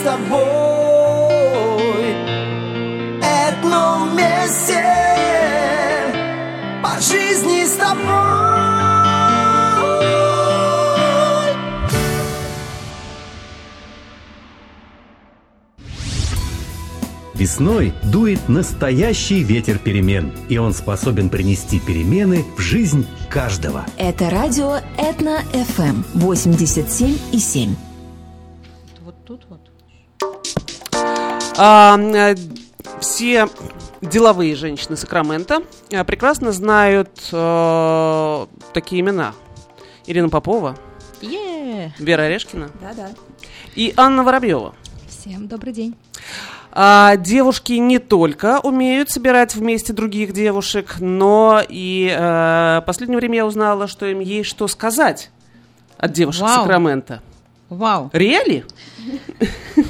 с 0.00 0.02
тобой 0.02 0.40
Этно 3.22 4.08
вместе 4.10 4.82
По 6.82 7.00
жизни 7.00 7.64
с 7.64 7.72
тобой 7.72 8.00
Весной 17.34 17.92
дует 18.02 18.50
настоящий 18.50 19.42
ветер 19.42 19.78
перемен, 19.78 20.30
и 20.50 20.58
он 20.58 20.74
способен 20.74 21.30
принести 21.30 21.80
перемены 21.80 22.44
в 22.54 22.60
жизнь 22.60 23.06
каждого. 23.30 23.86
Это 23.96 24.28
радио 24.28 24.76
Этно 24.98 25.42
FM 25.54 26.04
87 26.12 27.16
и 27.32 27.38
7. 27.38 27.74
Вот 29.02 29.24
тут 29.24 29.46
вот. 29.48 29.69
А, 31.62 31.98
э, 31.98 32.36
все 33.00 33.46
деловые 34.00 34.54
женщины 34.54 34.96
Сакрамента 34.96 35.62
э, 35.90 36.02
прекрасно 36.04 36.52
знают 36.52 37.10
э, 37.32 38.46
такие 38.72 39.02
имена. 39.02 39.34
Ирина 40.06 40.30
Попова, 40.30 40.78
Е! 41.20 41.92
Вера 41.98 42.22
Орешкина 42.22 42.70
Да-да. 42.80 43.10
и 43.74 43.92
Анна 43.98 44.22
Воробьева. 44.22 44.74
Всем 45.06 45.48
добрый 45.48 45.74
день. 45.74 45.94
А, 46.72 47.16
девушки 47.16 47.74
не 47.74 47.98
только 47.98 48.60
умеют 48.60 49.10
собирать 49.10 49.54
вместе 49.54 49.92
других 49.92 50.32
девушек, 50.32 50.96
но 50.98 51.60
и 51.68 52.06
э, 52.10 52.80
в 52.82 52.84
последнее 52.86 53.18
время 53.18 53.36
я 53.36 53.46
узнала, 53.46 53.86
что 53.86 54.06
им 54.06 54.20
есть 54.20 54.48
что 54.48 54.66
сказать 54.66 55.30
от 55.98 56.12
девушек 56.12 56.40
Вау. 56.44 56.62
Сакрамента. 56.62 57.20
Вау. 57.70 58.10
Реали? 58.12 58.64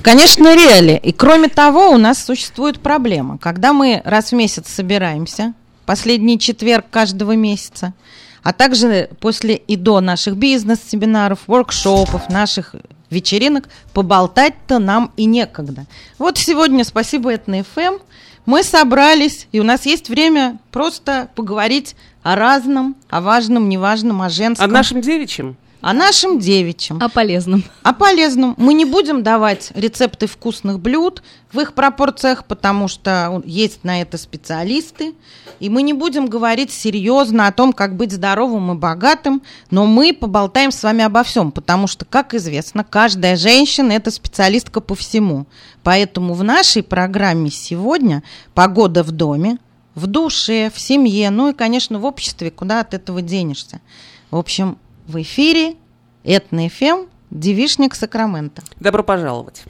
Конечно, 0.03 0.55
реали. 0.55 1.01
И 1.03 1.13
кроме 1.13 1.49
того, 1.49 1.91
у 1.91 1.97
нас 1.97 2.23
существует 2.23 2.79
проблема. 2.79 3.39
Когда 3.39 3.73
мы 3.73 4.03
раз 4.05 4.31
в 4.31 4.35
месяц 4.35 4.69
собираемся, 4.69 5.55
последний 5.87 6.39
четверг 6.39 6.85
каждого 6.91 7.35
месяца, 7.35 7.95
а 8.43 8.53
также 8.53 9.11
после 9.21 9.57
и 9.57 9.77
до 9.77 10.01
наших 10.01 10.37
бизнес-семинаров, 10.37 11.41
воркшопов, 11.47 12.29
наших 12.29 12.75
вечеринок, 13.09 13.69
поболтать-то 13.93 14.79
нам 14.79 15.13
и 15.17 15.25
некогда. 15.25 15.87
Вот 16.19 16.39
сегодня, 16.39 16.85
спасибо 16.85 17.33
Этно 17.33 17.65
ФМ, 17.65 17.99
мы 18.47 18.63
собрались, 18.63 19.49
и 19.53 19.61
у 19.61 19.65
нас 19.65 19.85
есть 19.87 20.09
время 20.09 20.59
просто 20.71 21.29
поговорить 21.35 21.97
о 22.23 22.37
разном, 22.37 22.97
о 23.09 23.21
важном, 23.21 23.69
неважном, 23.69 24.23
о 24.23 24.27
О 24.27 24.29
женском. 24.29 24.71
нашем 24.71 25.01
девичьем? 25.01 25.57
О 25.81 25.93
нашем 25.93 26.39
девичьем. 26.39 27.03
О 27.03 27.09
полезном. 27.09 27.65
О 27.83 27.93
полезном. 27.93 28.55
Мы 28.59 28.75
не 28.75 28.85
будем 28.85 29.23
давать 29.23 29.73
рецепты 29.75 30.27
вкусных 30.27 30.79
блюд 30.79 31.23
в 31.53 31.61
их 31.61 31.75
пропорциях, 31.75 32.45
потому 32.45 32.89
что 32.89 33.43
есть 33.45 33.83
на 33.85 34.03
это 34.03 34.19
специалисты. 34.19 35.15
И 35.59 35.69
мы 35.69 35.83
не 35.83 35.93
будем 35.93 36.27
говорить 36.27 36.71
серьезно 36.71 37.47
о 37.47 37.53
том, 37.53 37.73
как 37.73 37.97
быть 37.97 38.13
здоровым 38.13 38.73
и 38.73 38.75
богатым, 38.75 39.43
но 39.71 39.87
мы 39.87 40.13
поболтаем 40.13 40.71
с 40.71 40.83
вами 40.83 41.05
обо 41.05 41.23
всем, 41.23 41.53
потому 41.53 41.87
что, 41.87 42.05
как 42.05 42.35
известно, 42.35 42.85
каждая 42.85 43.37
женщина– 43.37 43.93
это 43.93 44.11
специалистка 44.11 44.81
по 44.81 44.95
всему. 44.95 45.47
Поэтому 45.83 46.35
в 46.35 46.43
нашей 46.45 46.83
программе 46.83 47.51
сегодня 47.51 48.23
«Погода 48.55 49.03
в 49.03 49.11
доме», 49.11 49.59
в 49.95 50.07
душе, 50.07 50.71
в 50.75 50.81
семье, 50.81 51.31
ну 51.31 51.49
и, 51.49 51.53
конечно, 51.53 51.99
в 51.99 52.05
обществе, 52.05 52.51
куда 52.51 52.81
от 52.81 52.95
этого 52.95 53.23
денешься. 53.23 53.81
В 54.31 54.37
общем, 54.37 54.79
в 55.11 55.21
эфире 55.21 55.75
Этно 56.23 56.69
ФМ, 56.69 57.07
девишник 57.31 57.95
Сакрамента. 57.95 58.63
Добро 58.79 59.03
пожаловать. 59.03 59.65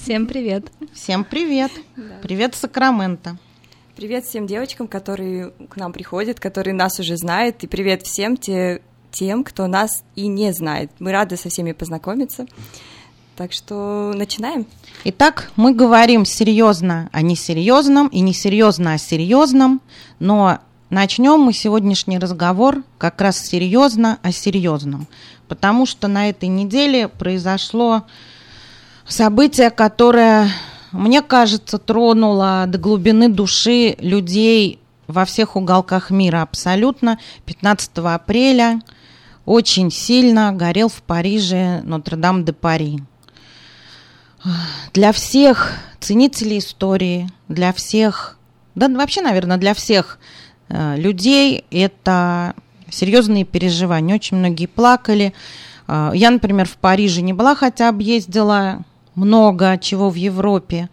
Всем 0.00 0.26
привет. 0.26 0.70
Всем 0.92 1.24
привет. 1.24 1.72
Привет, 2.22 2.54
Сакрамента. 2.54 3.36
Привет 3.96 4.24
всем 4.24 4.46
девочкам, 4.46 4.86
которые 4.86 5.50
к 5.68 5.76
нам 5.76 5.92
приходят, 5.92 6.38
которые 6.38 6.74
нас 6.74 7.00
уже 7.00 7.16
знают, 7.16 7.64
и 7.64 7.66
привет 7.66 8.02
всем 8.02 8.36
те, 8.36 8.82
тем, 9.10 9.44
кто 9.44 9.66
нас 9.66 10.04
и 10.14 10.26
не 10.26 10.52
знает. 10.52 10.90
Мы 10.98 11.12
рады 11.12 11.36
со 11.36 11.48
всеми 11.48 11.72
познакомиться. 11.72 12.46
Так 13.36 13.52
что 13.52 14.12
начинаем. 14.14 14.66
Итак, 15.04 15.50
мы 15.56 15.74
говорим 15.74 16.24
серьезно 16.24 17.08
о 17.12 17.22
несерьезном 17.22 18.06
и 18.08 18.20
несерьезно 18.20 18.94
о 18.94 18.98
серьезном, 18.98 19.80
но 20.20 20.60
начнем 20.90 21.40
мы 21.40 21.52
сегодняшний 21.52 22.18
разговор 22.18 22.82
как 22.98 23.20
раз 23.20 23.38
серьезно 23.38 24.18
о 24.22 24.32
серьезном, 24.32 25.06
потому 25.48 25.86
что 25.86 26.08
на 26.08 26.28
этой 26.28 26.48
неделе 26.48 27.08
произошло 27.08 28.02
событие, 29.06 29.70
которое, 29.70 30.50
мне 30.92 31.22
кажется, 31.22 31.78
тронуло 31.78 32.64
до 32.68 32.78
глубины 32.78 33.28
души 33.28 33.96
людей 33.98 34.78
во 35.06 35.24
всех 35.24 35.56
уголках 35.56 36.10
мира 36.10 36.42
абсолютно. 36.42 37.18
15 37.46 37.90
апреля 37.98 38.80
очень 39.44 39.90
сильно 39.90 40.52
горел 40.52 40.88
в 40.88 41.02
Париже 41.02 41.82
Нотр-Дам-де-Пари. 41.82 43.00
Для 44.92 45.12
всех 45.12 45.72
ценителей 46.00 46.58
истории, 46.58 47.28
для 47.48 47.72
всех, 47.72 48.38
да 48.74 48.88
вообще, 48.88 49.22
наверное, 49.22 49.56
для 49.56 49.74
всех 49.74 50.18
людей 50.68 51.64
это 51.70 52.54
серьезные 52.90 53.44
переживания. 53.44 54.14
Очень 54.14 54.38
многие 54.38 54.66
плакали. 54.66 55.32
Э, 55.88 56.12
я, 56.14 56.30
например, 56.30 56.66
в 56.66 56.76
Париже 56.76 57.22
не 57.22 57.32
была, 57.32 57.54
хотя 57.54 57.88
объездила 57.88 58.84
много 59.14 59.78
чего 59.78 60.10
в 60.10 60.14
Европе. 60.14 60.88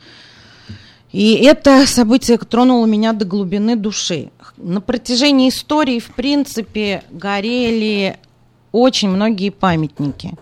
И 1.12 1.34
это 1.36 1.86
событие 1.88 2.38
тронуло 2.38 2.86
меня 2.86 3.14
до 3.14 3.26
глубины 3.26 3.76
души. 3.76 4.30
На 4.58 4.80
протяжении 4.80 5.50
истории, 5.50 6.00
в 6.00 6.12
принципе, 6.12 7.04
горели 7.12 8.18
очень 8.72 9.10
многие 9.10 9.50
памятники. 9.50 10.34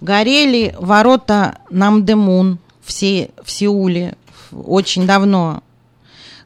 Горели 0.00 0.74
ворота 0.78 1.58
Намдемун 1.70 2.58
в, 2.82 2.92
Се- 2.92 3.30
в 3.42 3.50
Сеуле 3.50 4.16
очень 4.52 5.06
давно. 5.06 5.62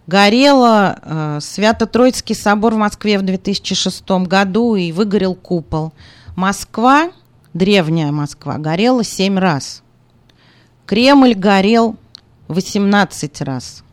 Горела 0.09 0.99
э, 1.03 1.39
Свято-Троицкий 1.43 2.35
собор 2.35 2.73
в 2.73 2.79
Москве 2.79 3.19
в 3.19 3.23
2006 3.23 4.11
году 4.27 4.75
и 4.75 4.91
выгорел 4.91 5.35
купол. 5.35 5.93
Москва, 6.35 7.11
древняя 7.53 8.11
Москва, 8.11 8.57
горела 8.57 9.05
семь 9.05 9.39
раз. 9.39 9.83
Кремль 10.87 11.35
горел 11.35 11.97
18 12.49 13.43
раз. 13.43 13.85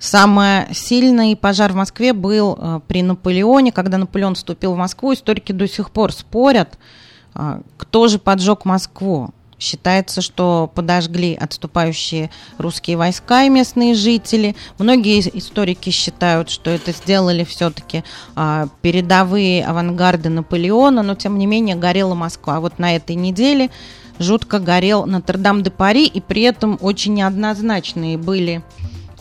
Самый 0.00 0.74
сильный 0.74 1.36
пожар 1.36 1.70
в 1.70 1.76
Москве 1.76 2.12
был 2.12 2.58
э, 2.58 2.80
при 2.88 3.04
Наполеоне, 3.04 3.70
когда 3.70 3.98
Наполеон 3.98 4.34
вступил 4.34 4.74
в 4.74 4.78
Москву. 4.78 5.12
Историки 5.12 5.52
до 5.52 5.68
сих 5.68 5.92
пор 5.92 6.12
спорят, 6.12 6.76
э, 7.36 7.60
кто 7.76 8.08
же 8.08 8.18
поджег 8.18 8.64
Москву. 8.64 9.30
Считается, 9.60 10.22
что 10.22 10.72
подожгли 10.74 11.34
отступающие 11.34 12.30
русские 12.56 12.96
войска 12.96 13.44
и 13.44 13.50
местные 13.50 13.94
жители. 13.94 14.56
Многие 14.78 15.20
историки 15.20 15.90
считают, 15.90 16.48
что 16.48 16.70
это 16.70 16.92
сделали 16.92 17.44
все-таки 17.44 18.02
передовые 18.80 19.62
авангарды 19.64 20.30
Наполеона, 20.30 21.02
но 21.02 21.14
тем 21.14 21.38
не 21.38 21.44
менее 21.44 21.76
горела 21.76 22.14
Москва. 22.14 22.58
Вот 22.58 22.78
на 22.78 22.96
этой 22.96 23.16
неделе 23.16 23.70
жутко 24.18 24.60
горел 24.60 25.04
Нотр-Дам-де-Пари, 25.04 26.06
и 26.06 26.20
при 26.22 26.42
этом 26.42 26.78
очень 26.80 27.12
неоднозначные 27.14 28.16
были 28.16 28.62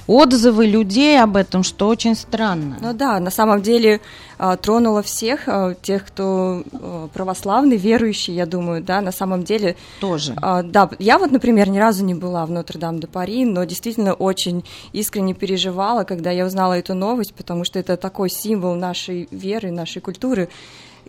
отзывы 0.10 0.66
людей 0.66 1.22
об 1.22 1.36
этом, 1.36 1.62
что 1.62 1.88
очень 1.88 2.16
странно. 2.16 2.78
Ну 2.82 2.94
да, 2.94 3.20
на 3.20 3.30
самом 3.30 3.62
деле 3.62 4.02
а, 4.40 4.58
тронуло 4.58 5.04
всех, 5.04 5.42
а, 5.46 5.76
тех, 5.76 6.04
кто 6.04 6.64
а, 6.74 7.08
православный, 7.14 7.78
верующий, 7.78 8.34
я 8.34 8.48
думаю, 8.48 8.84
да, 8.84 9.02
на 9.02 9.12
самом 9.12 9.44
деле. 9.44 9.76
Тоже. 10.02 10.34
Да, 10.34 10.90
я 10.98 11.20
вот, 11.20 11.32
например, 11.32 11.70
ни 11.70 11.78
разу 11.78 12.04
не 12.04 12.16
была 12.16 12.44
в 12.48 12.52
Нотр-Дам-де-Пари, 12.52 13.46
но 13.46 13.64
действительно 13.66 14.16
очень 14.16 14.66
искренне 14.94 15.36
переживала, 15.36 16.04
когда 16.06 16.32
я 16.32 16.46
узнала 16.46 16.74
эту 16.74 16.96
новость, 16.96 17.36
потому 17.36 17.64
что 17.64 17.78
это 17.78 17.96
такой 17.96 18.32
символ 18.32 18.74
нашей 18.74 19.28
веры, 19.30 19.70
нашей 19.70 20.02
культуры. 20.02 20.50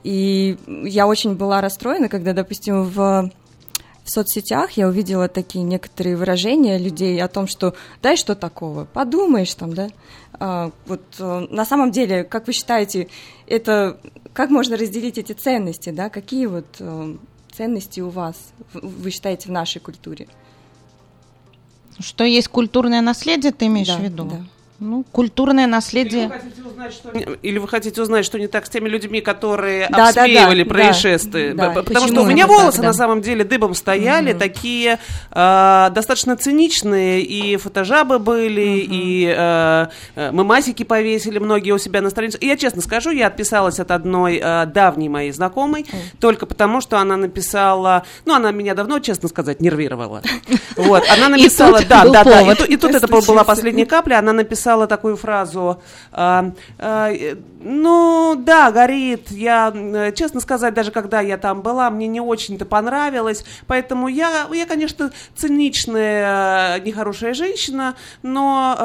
И 0.03 0.59
я 0.67 1.07
очень 1.07 1.37
была 1.37 1.63
расстроена, 1.63 2.11
когда, 2.11 2.35
допустим, 2.35 2.85
в 2.85 3.31
в 4.11 4.13
соцсетях 4.13 4.73
я 4.73 4.89
увидела 4.89 5.29
такие 5.29 5.63
некоторые 5.63 6.17
выражения 6.17 6.79
людей 6.79 7.23
о 7.23 7.29
том, 7.29 7.47
что 7.47 7.77
дай 8.03 8.17
что 8.17 8.35
такого, 8.35 8.85
подумаешь 8.85 9.55
там, 9.55 9.73
да. 9.73 9.89
А, 10.33 10.73
вот 10.87 11.01
а, 11.21 11.47
на 11.49 11.65
самом 11.65 11.93
деле, 11.93 12.25
как 12.25 12.49
вы 12.49 12.53
считаете, 12.53 13.07
это 13.47 14.01
как 14.33 14.51
можно 14.51 14.77
разделить 14.77 15.17
эти 15.17 15.31
ценности, 15.33 15.91
да? 15.91 16.11
Какие 16.11 16.47
вот 16.47 16.67
а, 16.81 17.17
ценности 17.53 18.01
у 18.01 18.09
вас 18.09 18.37
вы 18.73 19.13
считаете 19.13 19.49
в 19.49 19.53
нашей 19.53 19.81
культуре? 19.81 20.27
Что 22.01 22.25
есть 22.25 22.49
культурное 22.49 23.03
наследие, 23.03 23.53
ты 23.53 23.67
имеешь 23.67 23.87
да, 23.87 23.97
в 23.97 24.01
виду? 24.03 24.25
Да. 24.25 24.41
Ну, 24.81 25.05
культурное 25.13 25.65
Или 25.65 25.71
наследие. 25.71 26.27
вы, 26.29 26.33
хотите 26.33 26.63
узнать, 26.63 26.93
что 26.95 27.11
или 27.11 27.59
вы 27.59 27.69
хотите 27.69 28.01
узнать, 28.01 28.25
что 28.25 28.39
не 28.39 28.47
так 28.47 28.65
с 28.65 28.71
теми 28.71 28.89
людьми, 28.89 29.21
которые 29.21 29.89
Да, 29.91 30.11
да, 30.13 30.23
обсмеивали 30.23 30.63
да, 30.63 30.69
происшествия? 30.71 31.53
да. 31.53 31.69
П- 31.69 31.83
Потому 31.83 32.07
Почему 32.07 32.21
что 32.21 32.23
у 32.23 32.27
меня 32.27 32.45
это 32.45 32.53
так, 32.55 32.61
волосы 32.63 32.81
да? 32.81 32.87
на 32.89 32.93
самом 32.95 33.21
деле 33.21 33.45
дыбом 33.45 33.75
стояли, 33.75 34.33
такие 34.33 34.99
э, 35.33 35.89
достаточно 35.93 36.35
циничные, 36.35 37.21
и 37.21 37.57
фотожабы 37.59 38.19
были, 38.19 38.87
и 38.89 39.27
э, 39.37 39.87
э, 40.15 40.31
мы 40.33 40.45
масики 40.45 40.83
повесили 40.83 41.39
многие 41.39 41.73
у 41.73 41.79
себя 41.79 42.01
на 42.01 42.09
странице. 42.09 42.39
И 42.39 42.47
я 42.47 42.57
честно 42.57 42.81
скажу, 42.81 43.11
я 43.11 43.27
отписалась 43.27 43.81
от 43.81 43.91
одной 43.91 44.41
э, 44.43 44.65
давней 44.65 45.11
моей 45.11 45.33
знакомой, 45.33 45.85
только 46.21 46.47
потому 46.47 46.81
что 46.81 46.99
она 46.99 47.19
написала, 47.19 48.05
ну, 48.25 48.35
она 48.35 48.51
меня 48.51 48.75
давно, 48.75 48.99
честно 49.01 49.29
сказать, 49.29 49.61
нервировала. 49.61 50.23
Вот, 50.77 51.05
она 51.11 51.29
написала, 51.29 51.81
да, 51.87 52.07
да, 52.07 52.25
да, 52.25 52.53
и 52.65 52.77
тут 52.79 52.95
это 52.95 53.07
была 53.09 53.45
последняя 53.45 53.85
капля, 53.85 54.19
она 54.21 54.33
написала 54.33 54.70
такую 54.87 55.17
фразу, 55.17 55.83
а, 56.13 56.53
а, 56.79 57.11
ну, 57.63 58.35
да, 58.39 58.71
горит, 58.71 59.31
я, 59.31 59.73
честно 60.15 60.41
сказать, 60.41 60.75
даже 60.75 60.91
когда 60.91 61.21
я 61.21 61.37
там 61.37 61.63
была, 61.63 61.91
мне 61.91 62.07
не 62.07 62.21
очень-то 62.21 62.65
понравилось, 62.65 63.45
поэтому 63.67 64.09
я, 64.09 64.47
я, 64.53 64.67
конечно, 64.67 65.13
циничная, 65.37 66.79
э, 66.79 66.81
нехорошая 66.81 67.35
женщина, 67.35 67.95
но 68.23 68.77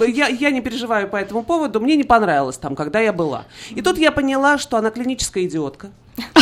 э, 0.00 0.04
я, 0.08 0.28
я 0.28 0.50
не 0.50 0.60
переживаю 0.60 1.08
по 1.08 1.16
этому 1.16 1.42
поводу, 1.42 1.80
мне 1.80 1.96
не 1.96 2.04
понравилось 2.04 2.56
там, 2.56 2.76
когда 2.76 3.00
я 3.00 3.12
была. 3.12 3.44
И 3.70 3.82
тут 3.82 3.98
я 3.98 4.12
поняла, 4.12 4.58
что 4.58 4.76
она 4.76 4.90
клиническая 4.90 5.44
идиотка. 5.44 5.90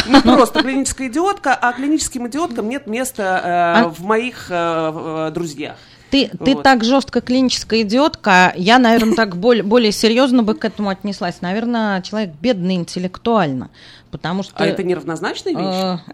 Ну, 0.08 0.22
просто 0.22 0.62
клиническая 0.62 1.08
идиотка, 1.08 1.54
а 1.54 1.72
клиническим 1.72 2.26
идиоткам 2.28 2.68
нет 2.68 2.86
места 2.86 3.22
э, 3.22 3.84
А- 3.84 3.88
в 3.88 4.00
моих 4.02 4.46
э, 4.50 4.54
э, 4.54 5.30
друзьях. 5.32 5.76
Ты, 6.24 6.36
ты 6.44 6.54
Вот. 6.54 6.62
так 6.62 6.84
жестко 6.84 7.20
клиническая 7.20 7.82
идиотка, 7.82 8.52
я, 8.56 8.78
наверное, 8.78 9.14
так 9.14 9.36
более, 9.36 9.62
более 9.62 9.92
серьезно 9.92 10.42
бы 10.42 10.54
к 10.54 10.64
этому 10.64 10.88
отнеслась. 10.88 11.40
Наверное, 11.42 12.00
человек 12.02 12.30
бедный 12.40 12.74
интеллектуально, 12.76 13.68
потому 14.10 14.42
что... 14.42 14.52
А 14.56 14.66
это 14.66 14.82
неравнозначная 14.82 15.52
вещь? 15.52 15.60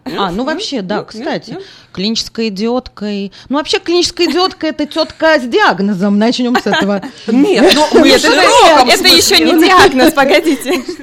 Э, 0.05 0.09
Нет? 0.09 0.19
А, 0.19 0.31
ну 0.31 0.43
вообще, 0.43 0.81
да, 0.81 0.97
Нет? 0.97 1.05
кстати. 1.07 1.49
Нет? 1.51 1.63
Клиническая 1.91 2.47
идиотка. 2.49 3.05
и- 3.05 3.31
Ну, 3.49 3.57
вообще, 3.57 3.79
клиническая 3.79 4.27
идиотка 4.27 4.67
это 4.67 4.85
тетка 4.85 5.39
с 5.39 5.43
диагнозом. 5.43 6.17
Начнем 6.17 6.55
с 6.55 6.65
этого. 6.67 7.01
Нет, 7.27 7.73
ну 7.75 7.83
это, 8.05 9.07
еще 9.07 9.39
не 9.43 9.59
диагноз, 9.59 10.13
погодите. 10.13 10.83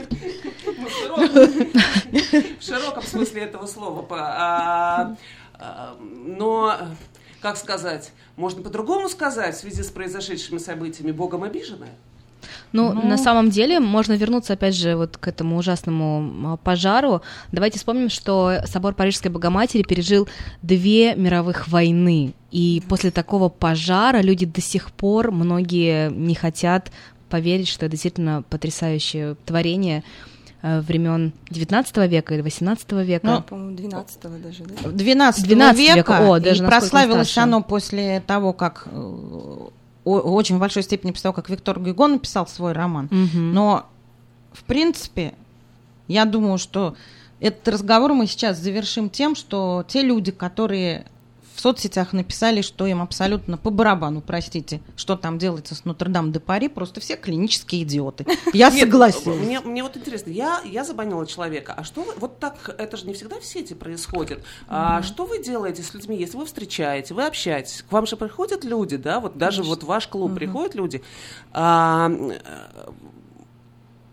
В 1.21 2.63
широком- 2.63 3.03
смысле 3.07 3.43
этого 3.43 3.67
слова. 3.67 4.05
а, 4.11 5.15
а, 5.55 5.97
Но, 6.27 6.75
как 7.41 7.57
сказать, 7.57 8.13
можно 8.37 8.63
по-другому 8.63 9.09
сказать 9.09 9.55
в 9.55 9.61
связи 9.61 9.83
с 9.83 9.89
произошедшими 9.89 10.59
событиями, 10.59 11.13
Богом 11.13 11.43
обиженная? 11.43 11.93
Ну, 12.73 12.93
на 12.93 13.19
самом 13.19 13.51
деле, 13.51 13.81
можно 13.81 14.13
вернуться 14.15 14.53
опять 14.53 14.75
же 14.75 14.97
вот 14.97 15.17
к 15.17 15.29
этому 15.29 15.57
ужасному 15.57 16.53
а, 16.53 16.57
пожару. 16.57 17.21
Давайте 17.53 17.79
вспомним, 17.79 18.09
что 18.09 18.61
собор 18.65 18.95
Парижской 18.95 19.31
Богоматери 19.31 19.83
пережил 19.83 20.29
две 20.63 21.15
мировых 21.17 21.69
войны. 21.69 22.33
И 22.51 22.83
после 22.89 23.11
такого 23.11 23.49
пожара 23.49 24.21
люди 24.23 24.47
до 24.47 24.61
сих 24.61 24.93
пор, 24.93 25.33
многие 25.33 26.11
не 26.11 26.35
хотят 26.35 26.91
поверить, 27.29 27.69
что 27.69 27.87
это 27.87 27.93
действительно 27.93 28.43
потрясающее 28.49 29.37
творение 29.47 30.03
времен 30.63 31.33
19 31.51 31.97
века 32.11 32.35
или 32.35 32.43
18 32.43 32.93
века. 32.93 33.27
Ну, 33.27 33.43
По-моему, 33.43 33.77
12-го 33.77 34.39
даже, 34.43 34.65
да? 34.65 34.91
12 34.91 35.45
12 35.45 35.79
века, 35.79 35.97
века. 35.97 36.31
О, 36.31 36.39
даже 36.41 36.63
и 36.65 36.67
прославилось 36.67 37.39
оно 37.39 37.63
после 37.63 38.21
того, 38.27 38.53
как 38.53 38.87
э, 38.87 38.91
о- 38.91 39.71
очень 40.05 40.57
в 40.57 40.61
большой 40.61 40.83
степени 40.83 41.11
после 41.13 41.23
того, 41.25 41.33
как 41.33 41.49
Виктор 41.51 41.79
Гюго 41.81 42.07
написал 42.07 42.47
свой 42.47 42.73
роман. 42.73 43.09
Мгм. 43.11 43.53
Но, 43.53 43.87
в 44.53 44.65
принципе, 44.65 45.35
я 46.09 46.25
думаю, 46.25 46.59
что 46.59 46.95
этот 47.41 47.67
разговор 47.69 48.13
мы 48.13 48.27
сейчас 48.27 48.59
завершим 48.59 49.09
тем, 49.09 49.35
что 49.35 49.85
те 49.89 50.03
люди, 50.03 50.31
которые 50.31 51.07
в 51.61 51.63
соцсетях 51.63 52.15
написали, 52.15 52.63
что 52.63 52.87
им 52.87 53.03
абсолютно 53.03 53.59
по 53.59 53.69
барабану, 53.69 54.23
простите, 54.23 54.81
что 54.97 55.15
там 55.15 55.37
делается 55.37 55.75
с 55.75 55.85
Нотр-Дам-де-Пари, 55.85 56.69
просто 56.69 57.01
все 57.01 57.17
клинические 57.17 57.83
идиоты. 57.83 58.25
Я 58.55 58.71
согласилась. 58.71 59.41
Мне, 59.41 59.61
мне 59.61 59.83
вот 59.83 59.95
интересно, 59.95 60.31
я, 60.31 60.63
я 60.65 60.85
забанила 60.85 61.27
человека, 61.27 61.75
а 61.77 61.85
что 61.85 62.03
вы, 62.03 62.15
вот 62.17 62.39
так, 62.39 62.75
это 62.79 62.97
же 62.97 63.07
не 63.07 63.13
всегда 63.13 63.39
в 63.39 63.45
сети 63.45 63.75
происходит, 63.75 64.43
а 64.69 65.03
что 65.03 65.27
вы 65.27 65.43
делаете 65.43 65.83
с 65.83 65.93
людьми, 65.93 66.17
если 66.17 66.39
вы 66.39 66.47
встречаете, 66.47 67.13
вы 67.13 67.27
общаетесь, 67.27 67.83
к 67.83 67.93
вам 67.93 68.07
же 68.07 68.17
приходят 68.17 68.65
люди, 68.65 68.97
да, 68.97 69.21
вот 69.21 69.37
даже 69.37 69.63
вот 69.63 69.83
в 69.83 69.87
ваш 69.87 70.09
клуб 70.09 70.35
приходят 70.35 70.75
люди, 70.75 71.03
а, 71.53 72.11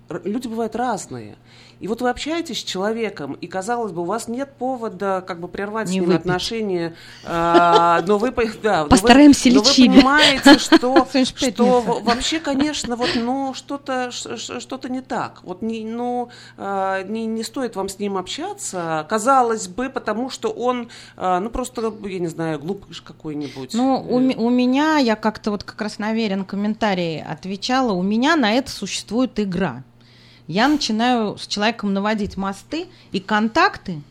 э, 0.10 0.20
люди 0.26 0.50
бывают 0.50 0.76
разные. 0.76 1.38
И 1.80 1.88
вот 1.88 2.02
вы 2.02 2.10
общаетесь 2.10 2.60
с 2.60 2.64
человеком, 2.64 3.34
и 3.34 3.48
казалось 3.48 3.92
бы, 3.92 4.02
у 4.02 4.06
вас 4.06 4.28
нет 4.28 4.50
повода 4.58 5.24
как 5.26 5.40
бы 5.40 5.48
прервать 5.48 5.88
Не 5.88 5.92
с 5.92 5.96
ним 5.96 6.06
выпить. 6.06 6.22
отношения, 6.22 6.96
а, 7.24 8.02
но 8.08 8.18
вы, 8.18 8.32
да, 8.64 8.78
но 8.78 8.84
вы- 8.84 8.90
Постараемся 8.90 9.50
но 9.50 9.62
вы 9.62 9.70
понимаете, 9.76 10.58
что, 10.60 11.06
что 11.36 11.82
вообще, 12.02 12.40
конечно, 12.40 12.96
вот, 12.96 13.10
ну, 13.16 13.54
что-то, 13.54 14.12
что-то 14.12 14.90
не 14.90 15.02
так. 15.02 15.42
Вот, 15.44 15.62
не, 15.62 15.84
ну, 15.86 16.30
а, 16.58 17.04
не, 17.04 17.26
не 17.26 17.44
стоит 17.44 17.76
вам 17.76 17.90
с 17.90 18.00
ним 18.00 18.18
общаться, 18.18 19.06
казалось 19.10 19.68
бы, 19.68 19.90
потому 19.90 20.30
что 20.30 20.50
он, 20.50 20.90
а, 21.16 21.40
ну, 21.40 21.50
просто, 21.50 21.94
я 22.06 22.20
не 22.20 22.28
знаю, 22.28 22.60
глупыш 22.60 23.02
какой-нибудь. 23.02 23.74
Ну, 23.74 24.04
у, 24.10 24.20
ме- 24.20 24.36
у 24.36 24.50
меня, 24.50 24.98
я 24.98 25.16
как-то 25.16 25.52
вот 25.52 25.64
как 25.64 25.82
раз 25.82 26.00
на 26.00 26.14
Верин 26.14 26.46
комментарий 26.46 27.22
отвечала, 27.22 27.92
у 27.94 28.02
меня 28.02 28.36
на 28.36 28.54
это 28.54 28.72
существует 28.72 29.40
игра. 29.40 29.84
Я 30.48 30.68
начинаю 30.68 31.38
с 31.38 31.46
человеком 31.46 31.94
наводить 31.94 32.38
мосты 32.38 32.88
и 33.12 33.20
контакты 33.20 34.02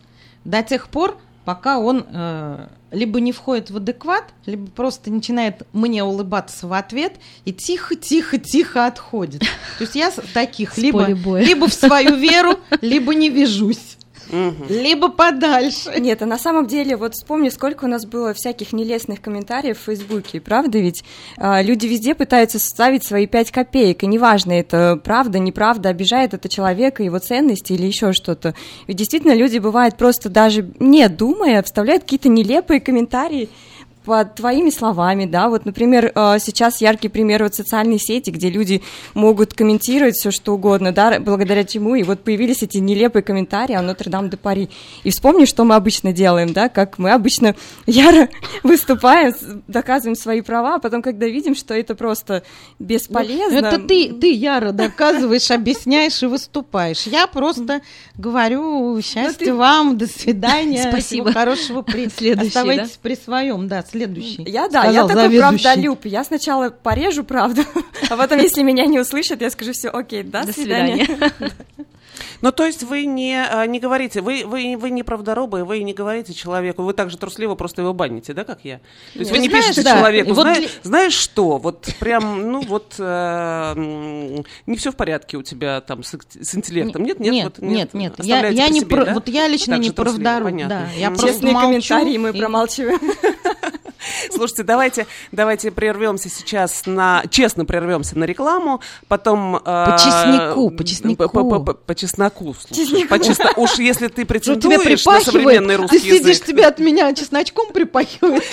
до 0.45 0.63
тех 0.63 0.89
пор, 0.89 1.19
пока 1.45 1.79
он 1.79 2.07
э, 2.09 2.67
либо 2.91 3.21
не 3.21 3.33
входит 3.33 3.71
в 3.71 3.79
адекват, 3.79 4.25
либо 4.45 4.71
просто 4.71 5.11
начинает 5.11 5.63
мне 5.73 6.05
улыбаться 6.05 6.67
в 6.67 6.73
ответ 6.73 7.15
и 7.45 7.53
тихо-тихо-тихо 7.53 8.87
отходит. 8.87 9.41
То 9.41 9.83
есть 9.85 9.95
я 9.95 10.11
таких 10.35 10.77
либо, 10.79 11.07
либо 11.39 11.69
в 11.69 11.73
свою 11.73 12.17
веру, 12.17 12.59
либо 12.81 13.15
не 13.15 13.31
вяжусь, 13.31 13.97
Мгм. 14.31 14.67
либо 14.69 15.09
подальше. 15.09 15.93
Нет, 15.99 16.23
а 16.23 16.27
на 16.27 16.39
самом 16.39 16.67
деле, 16.67 16.97
вот 16.97 17.15
вспомни, 17.15 17.49
сколько 17.49 17.85
у 17.85 17.89
нас 17.89 18.07
было 18.07 18.35
всяких 18.35 18.73
нелестных 18.73 19.21
комментариев 19.21 19.79
в 19.79 19.85
Фейсбуке, 19.85 20.41
правда 20.41 20.79
ведь? 20.79 21.05
А, 21.37 21.63
люди 21.63 21.87
везде 21.87 22.15
пытаются 22.15 22.59
ставить 22.59 23.05
свои 23.05 23.27
пять 23.27 23.51
копеек, 23.51 24.03
и 24.03 24.07
неважно, 24.07 24.53
это 24.53 25.01
правда, 25.03 25.39
неправда, 25.39 25.89
обижает 25.89 26.35
это 26.35 26.49
человека, 26.49 27.03
его 27.03 27.19
ценности 27.19 27.73
или 27.73 27.87
еще 27.87 28.13
что-то. 28.13 28.55
Ведь 28.87 28.97
действительно 28.97 29.35
люди, 29.35 29.59
бывает, 29.59 29.97
просто 29.97 30.29
даже 30.29 30.69
не 30.79 31.09
думая, 31.09 31.63
вставляют 31.63 32.03
какие-то 32.03 32.29
нелепые 32.29 32.81
комментарии, 32.81 33.49
под 34.07 34.37
твоими 34.37 34.71
словами, 34.71 35.27
да, 35.27 35.49
вот, 35.49 35.65
например, 35.65 36.13
э, 36.15 36.37
сейчас 36.39 36.81
яркий 36.81 37.09
пример 37.09 37.43
вот 37.43 37.57
социальные 37.57 37.99
сети, 37.99 38.31
где 38.31 38.49
люди 38.49 38.81
могут 39.15 39.53
комментировать 39.53 40.15
все 40.15 40.31
что 40.31 40.55
угодно, 40.55 40.93
да, 40.93 41.19
благодаря 41.19 41.65
чему, 41.65 41.97
и 41.97 42.05
вот 42.05 42.21
появились 42.21 42.63
эти 42.63 42.79
нелепые 42.79 43.25
комментарии 43.25 43.75
о 43.75 43.83
Нотр-Дам-де-Пари. 43.83 44.71
И 45.03 45.11
вспомни, 45.11 45.45
что 45.45 45.65
мы 45.65 45.75
обычно 45.75 46.13
делаем, 46.13 46.53
да, 46.53 46.69
как 46.69 46.99
мы 46.99 47.11
обычно 47.11 47.57
яро 47.87 48.29
выступаем, 48.63 49.35
доказываем 49.67 50.15
свои 50.15 50.41
права, 50.41 50.77
а 50.77 50.79
потом, 50.79 51.03
когда 51.03 51.27
видим, 51.27 51.57
что 51.57 51.75
это 51.75 51.97
просто 51.97 52.45
бесполезно... 52.79 53.61
Ну, 53.61 53.67
Это 53.67 53.79
ты, 53.81 54.13
ты 54.13 54.33
яро 54.33 54.71
доказываешь, 54.71 55.51
объясняешь 55.51 56.23
и 56.23 56.27
выступаешь. 56.27 57.07
Я 57.07 57.27
просто 57.27 57.81
говорю 58.17 59.01
счастья 59.03 59.47
ты- 59.47 59.55
вам, 59.55 59.99
до 59.99 60.07
свидания, 60.07 60.87
Спасибо. 60.89 61.33
хорошего. 61.33 61.83
При... 61.83 62.09
Следующий, 62.17 62.49
Оставайтесь 62.49 62.99
при 63.03 63.17
своем, 63.17 63.67
да, 63.67 63.83
следующий. 63.97 64.43
Я, 64.49 64.69
да, 64.69 64.85
я 64.85 64.91
сказал 64.91 65.09
такой 65.09 65.23
заведующий. 65.25 65.63
правдолюб. 65.65 66.05
Я 66.05 66.25
сначала 66.25 66.71
порежу 66.71 67.25
правду, 67.25 67.63
а 68.11 68.17
потом, 68.17 68.39
если 68.39 68.63
меня 68.63 68.87
не 68.87 68.99
услышат, 69.01 69.41
я 69.41 69.51
скажу 69.51 69.73
все, 69.73 69.89
окей, 69.91 70.23
до, 70.23 70.45
До 70.45 70.53
свидания. 70.53 71.07
Ну, 72.43 72.53
то 72.53 72.65
есть 72.67 72.83
вы 72.83 73.05
не, 73.07 73.35
а, 73.43 73.67
не 73.67 73.79
говорите, 73.81 74.21
вы, 74.21 74.45
вы, 74.47 74.77
вы 74.79 74.91
не 74.91 75.03
правдоробы, 75.03 75.65
вы 75.65 75.83
не 75.83 75.93
говорите 75.95 76.35
человеку, 76.35 76.83
вы 76.83 76.93
так 76.93 77.11
же 77.11 77.17
трусливо 77.17 77.55
просто 77.55 77.83
его 77.83 77.93
баните, 77.95 78.33
да, 78.35 78.45
как 78.45 78.61
я? 78.63 78.79
То 79.15 79.19
есть 79.21 79.31
вы 79.31 79.39
не 79.39 79.49
Знаешь, 79.49 79.65
пишете 79.67 79.83
да, 79.83 79.97
человеку, 79.99 80.33
вот 80.35 80.43
«Зна- 80.43 80.55
для- 80.55 80.69
знаешь 80.83 81.13
что, 81.15 81.59
вот 81.59 81.89
прям, 81.99 82.51
ну 82.53 82.61
вот, 82.61 82.95
э, 82.99 84.43
не 84.67 84.77
все 84.77 84.93
в 84.93 84.97
порядке 84.97 85.37
у 85.39 85.43
тебя 85.43 85.81
там 85.81 86.03
с, 86.05 86.15
с 86.41 86.55
интеллектом, 86.55 87.05
нет, 87.05 87.21
нет, 87.21 87.33
нет, 87.33 87.45
вот, 87.45 87.59
нет, 87.63 87.95
нет. 87.95 88.15
Я, 88.19 88.49
я 88.49 88.69
не 88.69 88.81
себе, 88.81 88.97
про- 88.97 89.05
да? 89.07 89.15
вот 89.15 89.29
я 89.29 89.49
лично 89.49 89.75
Так 89.77 89.83
не 89.83 89.91
правдоруб, 89.91 90.57
да. 90.69 90.89
Я 90.97 91.09
просто 91.11 91.29
Честные 91.29 91.53
молчу 91.55 91.67
комментарии 91.69 92.19
мы 92.19 92.31
и- 92.31 92.39
промалчиваем. 92.39 93.01
Слушайте, 94.31 94.63
давайте, 94.63 95.07
давайте 95.33 95.71
прервемся 95.71 96.29
сейчас 96.29 96.83
на... 96.87 97.23
Честно 97.31 97.65
прервемся 97.65 98.19
на 98.19 98.25
рекламу, 98.25 98.81
потом... 99.09 99.61
По 99.65 99.97
чесноку, 99.99 100.71
по 100.71 100.85
чесноку. 100.85 101.77
По, 101.87 101.95
чесноку, 101.95 102.55
слушай. 102.55 103.07
По 103.07 103.19
чесно... 103.19 103.53
Уж 103.57 103.79
если 103.79 104.09
ты 104.09 104.25
претендуешь 104.25 105.05
на 105.05 105.21
современный 105.21 105.77
русский 105.77 105.99
Ты 105.99 106.05
сидишь, 106.05 106.37
язык, 106.37 106.47
тебя 106.47 106.69
от 106.69 106.79
меня 106.79 107.13
чесночком 107.15 107.73
припахивает. 107.73 108.45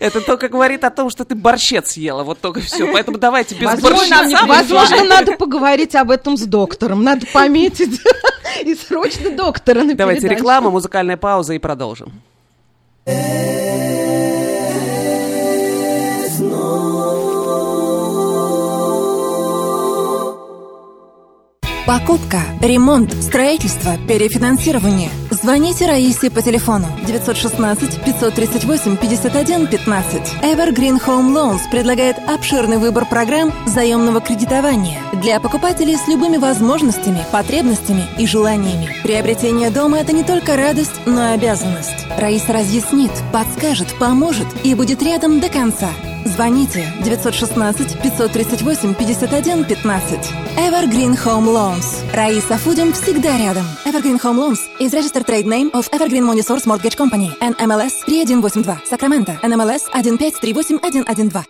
это 0.00 0.20
только 0.20 0.48
говорит 0.48 0.84
о 0.84 0.90
том, 0.90 1.10
что 1.10 1.24
ты 1.24 1.34
борщец 1.34 1.92
съела, 1.92 2.22
вот 2.22 2.40
только 2.40 2.60
все. 2.60 2.90
Поэтому 2.92 3.18
давайте 3.18 3.54
без 3.54 3.80
борщеца. 3.80 4.46
возможно, 4.46 5.04
надо 5.04 5.32
поговорить 5.36 5.94
об 5.94 6.10
этом 6.10 6.36
с 6.36 6.42
доктором. 6.42 7.02
Надо 7.02 7.26
пометить 7.32 8.00
и 8.64 8.74
срочно 8.74 9.30
доктора 9.30 9.82
на 9.82 9.94
Давайте 9.94 10.28
реклама, 10.28 10.70
музыкальная 10.70 11.16
пауза 11.16 11.54
и 11.54 11.58
продолжим. 11.58 12.22
Покупка, 21.92 22.40
ремонт, 22.62 23.12
строительство, 23.22 23.98
перефинансирование. 24.08 25.10
Звоните 25.30 25.86
Раисе 25.86 26.30
по 26.30 26.40
телефону 26.40 26.86
916 27.06 28.02
538 28.02 28.96
51 28.96 29.66
15. 29.66 30.14
Evergreen 30.42 30.98
Home 31.06 31.34
Loans 31.34 31.60
предлагает 31.70 32.16
обширный 32.26 32.78
выбор 32.78 33.04
программ 33.04 33.52
заемного 33.66 34.22
кредитования 34.22 35.02
для 35.20 35.38
покупателей 35.38 35.98
с 35.98 36.08
любыми 36.08 36.38
возможностями, 36.38 37.26
потребностями 37.30 38.06
и 38.18 38.26
желаниями. 38.26 38.88
Приобретение 39.02 39.68
дома– 39.68 39.98
это 40.00 40.14
не 40.14 40.24
только 40.24 40.56
радость, 40.56 40.98
но 41.04 41.32
и 41.32 41.34
обязанность. 41.34 42.06
Раиса 42.16 42.54
разъяснит, 42.54 43.12
подскажет, 43.34 43.88
поможет 43.98 44.46
и 44.64 44.74
будет 44.74 45.02
рядом 45.02 45.40
до 45.40 45.50
конца. 45.50 45.90
Звоните 46.24 46.92
916 47.04 47.56
538 48.02 48.94
51 48.98 49.64
15. 49.64 50.18
Evergreen 50.56 51.16
Home 51.24 51.46
Loans. 51.46 52.14
Раиса 52.14 52.58
Фудин 52.58 52.92
всегда 52.92 53.38
рядом. 53.38 53.64
Evergreen 53.84 54.18
Home 54.22 54.38
Loans 54.38 54.60
is 54.80 54.92
registered 54.94 55.26
trade 55.26 55.46
name 55.46 55.70
of 55.72 55.88
Evergreen 55.90 56.24
Money 56.24 56.42
Source 56.42 56.66
Mortgage 56.66 56.96
Company. 56.96 57.30
NMLS 57.40 58.04
3182. 58.06 58.80
Сакраменто. 58.88 59.32
NMLS 59.42 59.82
1538112. 59.92 61.44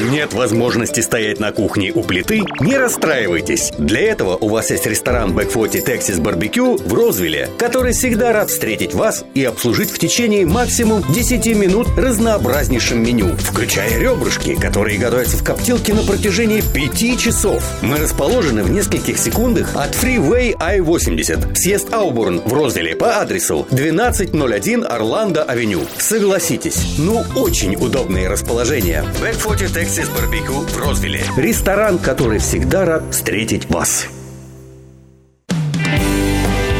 Нет 0.00 0.32
возможности 0.32 1.00
стоять 1.00 1.40
на 1.40 1.50
кухне 1.50 1.90
у 1.92 2.04
плиты? 2.04 2.42
Не 2.60 2.76
расстраивайтесь. 2.76 3.72
Для 3.78 4.00
этого 4.02 4.36
у 4.36 4.48
вас 4.48 4.70
есть 4.70 4.86
ресторан 4.86 5.30
40 5.30 5.74
Texas 5.74 6.20
Barbecue 6.20 6.80
в 6.88 6.94
Розвилле, 6.94 7.50
который 7.58 7.92
всегда 7.92 8.32
рад 8.32 8.48
встретить 8.48 8.94
вас 8.94 9.24
и 9.34 9.44
обслужить 9.44 9.90
в 9.90 9.98
течение 9.98 10.46
максимум 10.46 11.02
10 11.12 11.46
минут 11.56 11.88
разнообразнейшим 11.96 13.02
меню, 13.02 13.36
включая 13.38 13.98
ребрышки, 13.98 14.54
которые 14.54 14.98
готовятся 14.98 15.36
в 15.36 15.42
коптилке 15.42 15.94
на 15.94 16.02
протяжении 16.04 16.60
5 16.60 17.18
часов. 17.18 17.64
Мы 17.82 17.96
расположены 17.96 18.62
в 18.62 18.70
нескольких 18.70 19.18
секундах 19.18 19.74
от 19.74 19.96
Freeway 19.96 20.54
I-80, 20.60 21.56
съезд 21.56 21.92
Аубурн 21.92 22.40
в 22.44 22.52
Розвилле 22.52 22.94
по 22.94 23.16
адресу 23.16 23.66
1201 23.72 24.84
Орландо 24.88 25.42
Авеню. 25.42 25.80
Согласитесь, 25.98 26.98
ну 26.98 27.24
очень 27.34 27.74
удобное 27.74 28.28
расположение. 28.28 29.04
Back 29.20 29.40
40 29.42 29.87
Texas 29.88 30.10
Barbecue 30.10 30.66
в 30.70 30.76
Розвилле. 30.76 31.24
Ресторан, 31.38 31.98
который 31.98 32.40
всегда 32.40 32.84
рад 32.84 33.04
встретить 33.10 33.70
вас. 33.70 34.06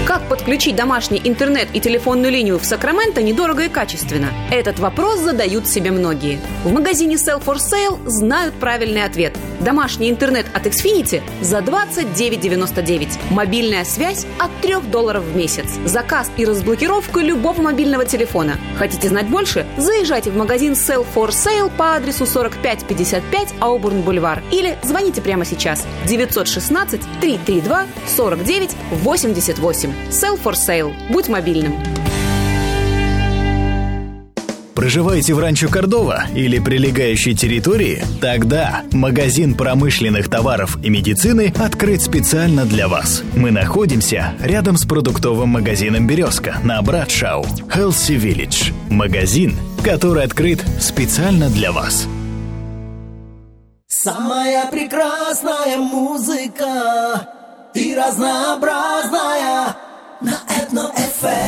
Как 0.06 0.28
подключить 0.28 0.76
домашний 0.76 1.18
интернет 1.24 1.68
и 1.72 1.80
телефонную 1.80 2.30
линию 2.30 2.58
в 2.58 2.66
Сакраменто 2.66 3.22
недорого 3.22 3.62
и 3.62 3.70
качественно? 3.70 4.28
Этот 4.50 4.78
вопрос 4.78 5.20
задают 5.20 5.66
себе 5.66 5.90
многие. 5.90 6.38
В 6.64 6.70
магазине 6.70 7.14
Sell 7.14 7.42
for 7.42 7.56
Sale 7.56 7.98
знают 8.06 8.52
правильный 8.56 9.04
ответ. 9.04 9.34
Домашний 9.60 10.10
интернет 10.10 10.46
от 10.54 10.66
Xfinity 10.66 11.22
за 11.40 11.58
29,99. 11.58 13.08
Мобильная 13.30 13.84
связь 13.84 14.26
от 14.38 14.50
3 14.60 14.76
долларов 14.90 15.24
в 15.24 15.36
месяц. 15.36 15.66
Заказ 15.84 16.30
и 16.36 16.44
разблокировка 16.44 17.20
любого 17.20 17.60
мобильного 17.60 18.04
телефона. 18.04 18.58
Хотите 18.78 19.08
знать 19.08 19.28
больше? 19.28 19.66
Заезжайте 19.76 20.30
в 20.30 20.36
магазин 20.36 20.72
Sell 20.72 21.06
for 21.14 21.28
Sale 21.28 21.70
по 21.76 21.94
адресу 21.94 22.26
4555 22.26 23.54
Аубурн 23.60 24.02
Бульвар 24.02 24.42
или 24.52 24.78
звоните 24.82 25.20
прямо 25.20 25.44
сейчас 25.44 25.86
916 26.06 27.00
332 27.20 27.86
49 28.16 28.70
88. 29.02 29.92
Sell 30.10 30.40
for 30.42 30.54
Sale. 30.54 30.92
Будь 31.10 31.28
мобильным. 31.28 31.74
Проживаете 34.78 35.34
в 35.34 35.40
Ранчо 35.40 35.68
Кордова 35.68 36.26
или 36.36 36.60
прилегающей 36.60 37.34
территории? 37.34 38.00
Тогда 38.20 38.82
магазин 38.92 39.56
промышленных 39.56 40.30
товаров 40.30 40.78
и 40.84 40.88
медицины 40.88 41.52
открыт 41.58 42.00
специально 42.00 42.64
для 42.64 42.86
вас. 42.86 43.24
Мы 43.34 43.50
находимся 43.50 44.34
рядом 44.40 44.76
с 44.76 44.84
продуктовым 44.84 45.48
магазином 45.48 46.06
«Березка» 46.06 46.58
на 46.62 46.80
Братшау. 46.80 47.42
Healthy 47.74 48.20
Village. 48.20 48.72
Магазин, 48.88 49.56
который 49.82 50.22
открыт 50.22 50.64
специально 50.78 51.50
для 51.50 51.72
вас. 51.72 52.06
Самая 53.88 54.70
прекрасная 54.70 55.76
музыка 55.76 57.28
и 57.74 57.96
разнообразная 57.96 59.74
на 60.20 60.38
Этно-ФМ. 60.46 61.47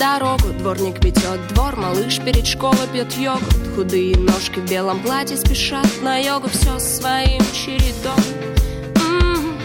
Дорогу. 0.00 0.48
Дворник 0.58 1.04
метет 1.04 1.46
двор, 1.48 1.76
малыш 1.76 2.18
перед 2.20 2.46
школой 2.46 2.88
пьет 2.92 3.12
йогурт. 3.12 3.74
Худые 3.76 4.16
ножки 4.16 4.58
в 4.58 4.68
белом 4.68 4.98
платье 5.00 5.36
спешат 5.36 5.86
на 6.02 6.16
йогу 6.16 6.48
Все 6.48 6.78
своим 6.78 7.42
чередом. 7.52 8.18
М, 8.96 9.58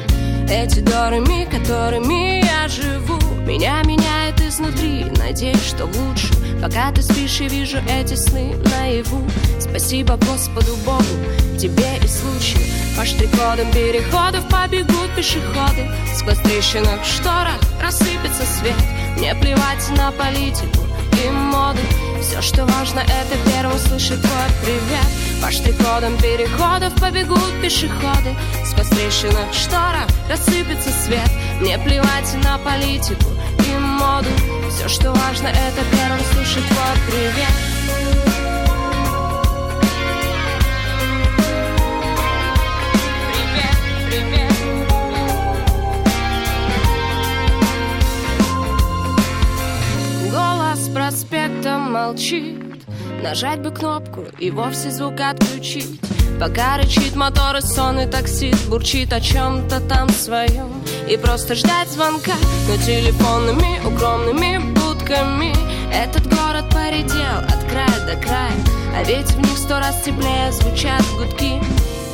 Эти 0.50 0.82
дорами, 0.82 1.46
которыми 1.50 2.46
я 2.46 2.68
живу 2.68 3.18
Меня 3.48 3.82
меняет 3.84 4.40
изнутри, 4.42 5.06
надеюсь, 5.18 5.66
что 5.66 5.86
лучше. 5.86 6.34
Пока 6.62 6.92
ты 6.92 7.02
спишь 7.02 7.40
и 7.42 7.48
вижу 7.48 7.78
эти 7.88 8.16
сны 8.16 8.56
наяву. 8.72 9.22
Спасибо 9.60 10.18
Господу 10.18 10.76
Богу, 10.86 11.04
тебе 11.58 11.98
и 12.04 12.08
случаю. 12.08 12.64
По 12.98 13.06
штрих-кодам 13.06 13.72
переходов 13.72 14.48
побегут 14.50 15.10
пешеходы. 15.16 15.90
Сквозь 16.16 16.38
трещинок 16.40 17.04
в 17.04 17.08
шторах 17.08 17.60
рассыпется 17.82 18.44
свет 18.46 18.76
Мне 19.18 19.34
плевать 19.36 19.90
на 19.98 20.12
политику 20.12 20.84
и 21.24 21.30
моду. 21.30 21.80
Все, 22.22 22.42
что 22.42 22.66
важно, 22.66 23.00
это 23.00 23.38
первым 23.50 23.78
слышать 23.78 24.22
твой 24.22 24.50
привет. 24.64 25.42
По 25.42 25.52
штрих-кодам 25.52 26.18
переходов 26.18 26.94
побегут 27.00 27.62
пешеходы. 27.62 28.36
Сквозь 28.66 28.90
трещинок 28.90 29.52
в 29.52 29.56
шторах 29.56 30.08
рассыпется 30.30 30.90
свет. 31.06 31.30
Мне 31.62 31.78
плевать 31.78 32.34
на 32.44 32.58
политику 32.58 33.32
и 33.60 33.78
моду. 33.80 34.30
Все, 34.70 34.88
что 34.90 35.12
важно, 35.12 35.48
это 35.48 35.82
первым 35.92 36.20
слышать 36.34 36.68
твой 36.68 36.96
Привет, 37.08 38.45
молчит. 51.96 52.58
Нажать 53.24 53.62
бы 53.62 53.72
кнопку 53.72 54.26
и 54.38 54.52
вовсе 54.52 54.92
звук 54.92 55.22
отключить. 55.22 56.00
Пока 56.40 56.78
рычит 56.78 57.16
мотор 57.16 57.56
и 57.56 57.62
сонный 57.62 58.08
таксист 58.08 58.68
Бурчит 58.68 59.14
о 59.14 59.22
чем-то 59.22 59.80
там 59.80 60.10
своем 60.10 60.84
И 61.10 61.16
просто 61.16 61.56
ждать 61.56 61.88
звонка 61.88 62.34
Но 62.68 62.76
телефонными 62.76 63.80
укромными 63.88 64.58
будками. 64.74 65.54
Этот 65.94 66.28
город 66.28 66.66
поредел 66.72 67.38
от 67.48 67.64
края 67.72 68.06
до 68.06 68.22
края 68.22 68.52
А 68.98 69.04
ведь 69.06 69.32
в 69.32 69.38
них 69.38 69.58
сто 69.58 69.80
раз 69.80 70.02
теплее 70.04 70.52
звучат 70.52 71.02
гудки. 71.18 71.62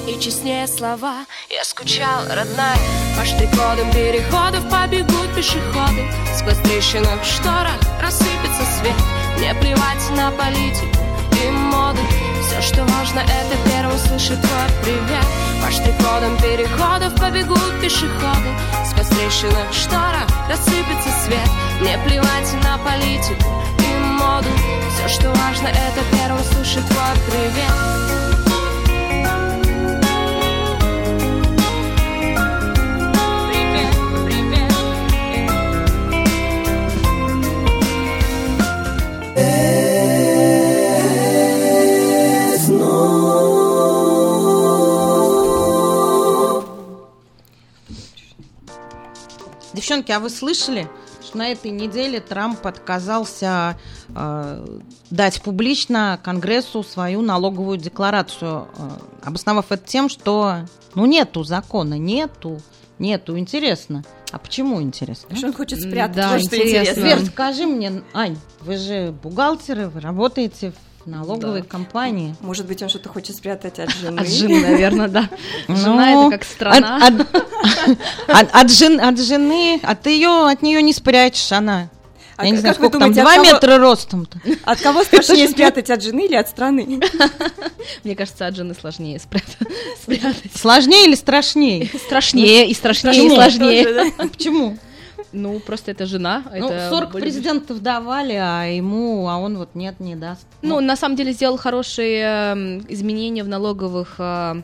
И 0.08 0.20
честнее 0.20 0.68
слова. 0.68 1.26
Я 1.50 1.64
скучал, 1.64 2.22
родная 2.30 2.78
По 3.18 3.26
штрих-кодам 3.26 3.92
переходов 3.92 4.70
побегут 4.70 5.36
пешеходы. 5.36 6.06
Сквозь 6.38 6.60
трещинок 6.60 7.24
в 7.24 7.26
шторах 7.26 7.80
рассыпется 8.00 8.64
свет 8.78 9.21
Мне 9.38 9.54
плевать 9.56 10.10
на 10.16 10.32
политику 10.32 10.98
и 11.44 11.50
моду. 11.50 12.02
Все, 12.42 12.62
что 12.62 12.84
важно, 12.84 13.20
это 13.20 13.70
первым 13.70 13.98
слышать 13.98 14.42
твой 14.42 14.70
привет. 14.84 15.26
По 15.64 15.72
штрих-кодам 15.72 16.38
переходов 16.38 17.16
побегут 17.16 17.82
пешеходы 17.82 18.52
трещинок 19.32 19.72
в 19.72 19.76
шторах 19.76 20.28
рассыпется 20.50 21.10
свет. 21.24 21.50
Мне 21.80 21.98
плевать 22.06 22.54
на 22.64 22.78
политику 22.80 23.64
и 23.80 23.98
моду. 24.04 24.48
Все, 24.94 25.08
что 25.08 25.30
важно, 25.30 25.68
это 25.68 26.02
первым 26.12 26.44
слушать 26.44 26.86
твой 26.88 27.16
Привет, 27.28 28.51
Девчонки, 49.82 50.12
а 50.12 50.20
вы 50.20 50.30
слышали, 50.30 50.88
что 51.24 51.40
на 51.40 51.52
этой 51.52 51.72
неделе 51.72 52.20
Трамп 52.20 52.68
отказался 52.68 53.80
э, 54.10 54.80
дать 55.10 55.42
публично 55.42 56.20
Конгрессу 56.22 56.84
свою 56.84 57.24
налоговую 57.24 57.80
декларацию, 57.80 58.68
э, 58.78 58.90
обосновав 59.24 59.72
это 59.72 59.84
тем, 59.84 60.08
что 60.08 60.68
ну 60.94 61.08
нету 61.08 61.44
закона, 61.44 61.98
нету, 61.98 62.62
нету. 63.00 63.40
Интересно. 63.40 64.04
А 64.32 64.38
почему 64.38 64.84
интересно? 64.84 65.36
Что 65.36 65.48
он 65.48 65.54
хочет 65.54 65.82
спрятать? 65.82 66.16
Да, 66.16 66.38
что 66.38 66.58
интересно. 66.58 67.02
Свет, 67.02 67.26
скажи 67.26 67.66
мне, 67.66 68.04
Ань, 68.14 68.38
вы 68.60 68.78
же 68.78 69.16
бухгалтеры, 69.24 69.90
вы 69.90 70.00
работаете 70.00 70.74
в 70.74 70.91
налоговой 71.06 71.62
Да. 71.62 71.68
компании. 71.68 72.36
Может 72.42 72.66
быть, 72.68 72.82
он 72.84 72.90
что-то 72.90 73.10
хочет 73.10 73.36
спрятать 73.36 73.80
от 73.80 73.90
жены. 73.92 74.20
От 74.20 74.28
жены, 74.30 74.60
наверное, 74.62 75.08
да. 75.08 75.30
Жена 75.68 76.12
Ну, 76.12 76.28
это 76.30 76.38
как 76.38 76.46
страна. 76.48 76.98
От, 77.08 77.22
от- 78.28 78.50
от- 78.56 78.72
жен- 78.72 79.00
от 79.02 79.20
жены, 79.20 79.80
от 79.84 80.06
ее, 80.08 80.48
от 80.50 80.62
нее 80.62 80.82
не 80.82 80.94
спрячешь, 80.94 81.52
она. 81.52 81.90
А 82.38 82.46
Я 82.46 82.52
не 82.52 82.58
знаю, 82.58 82.74
сколько 82.74 82.98
там, 82.98 83.14
думаете, 83.14 83.22
от 83.22 83.26
два 83.28 83.36
кого- 83.36 83.46
метра 83.54 83.78
ростом-то. 83.78 84.40
От 84.64 84.82
кого 84.82 85.04
страшнее 85.06 85.48
спрятать, 85.48 85.90
от 85.92 86.02
жены 86.02 86.26
или 86.26 86.36
от 86.36 86.48
страны? 86.50 87.00
Мне 88.04 88.16
кажется, 88.16 88.48
от 88.48 88.56
жены 88.56 88.74
сложнее 88.80 89.20
спрятать. 89.20 89.58
Сложнее 90.56 91.06
или 91.06 91.16
страшнее? 91.16 91.88
Страшнее 92.06 92.68
и 92.70 92.74
страшнее 92.74 93.26
и 93.28 93.30
сложнее. 93.30 94.12
Почему? 94.18 94.78
Ну, 95.34 95.60
просто 95.60 95.92
это 95.92 96.06
жена. 96.06 96.44
Ну, 96.46 96.68
это 96.70 96.90
40 96.90 97.12
более- 97.12 97.22
президентов 97.24 97.82
давали, 97.82 98.34
а 98.34 98.66
ему, 98.66 99.28
а 99.30 99.38
он 99.38 99.58
вот 99.58 99.70
нет, 99.76 100.00
не 100.00 100.16
даст. 100.16 100.46
Ну, 100.62 100.80
на 100.82 100.96
самом 100.96 101.16
деле 101.16 101.32
сделал 101.32 101.58
хорошие 101.58 102.22
эм, 102.22 102.86
изменения 102.90 103.44
в 103.44 103.48
налоговых 103.48 104.16
а, 104.20 104.58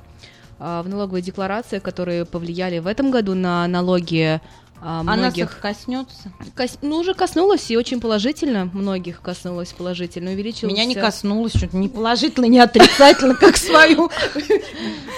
а, 0.60 0.82
в 0.84 0.90
налоговой 0.90 1.22
декларации, 1.22 1.80
которые 1.80 2.26
повлияли 2.26 2.80
в 2.80 2.88
этом 2.88 3.12
году 3.12 3.34
на 3.36 3.68
налоги 3.68 4.42
а, 4.82 5.04
многих. 5.04 5.52
это 5.52 5.62
коснется. 5.62 6.32
Кос- 6.56 6.78
Ну, 6.82 6.98
уже 6.98 7.14
коснулось, 7.14 7.70
и 7.72 7.78
очень 7.78 8.00
положительно. 8.00 8.70
Многих 8.74 9.22
коснулось 9.22 9.74
положительно. 9.74 10.32
Увеличился... 10.32 10.68
Меня 10.68 10.86
не 10.86 10.96
коснулось, 10.96 11.54
что-то 11.56 11.78
не 11.78 11.90
положительно, 11.90 12.46
не 12.46 12.60
отрицательно, 12.60 13.36
как 13.36 13.58
свою. 13.58 14.10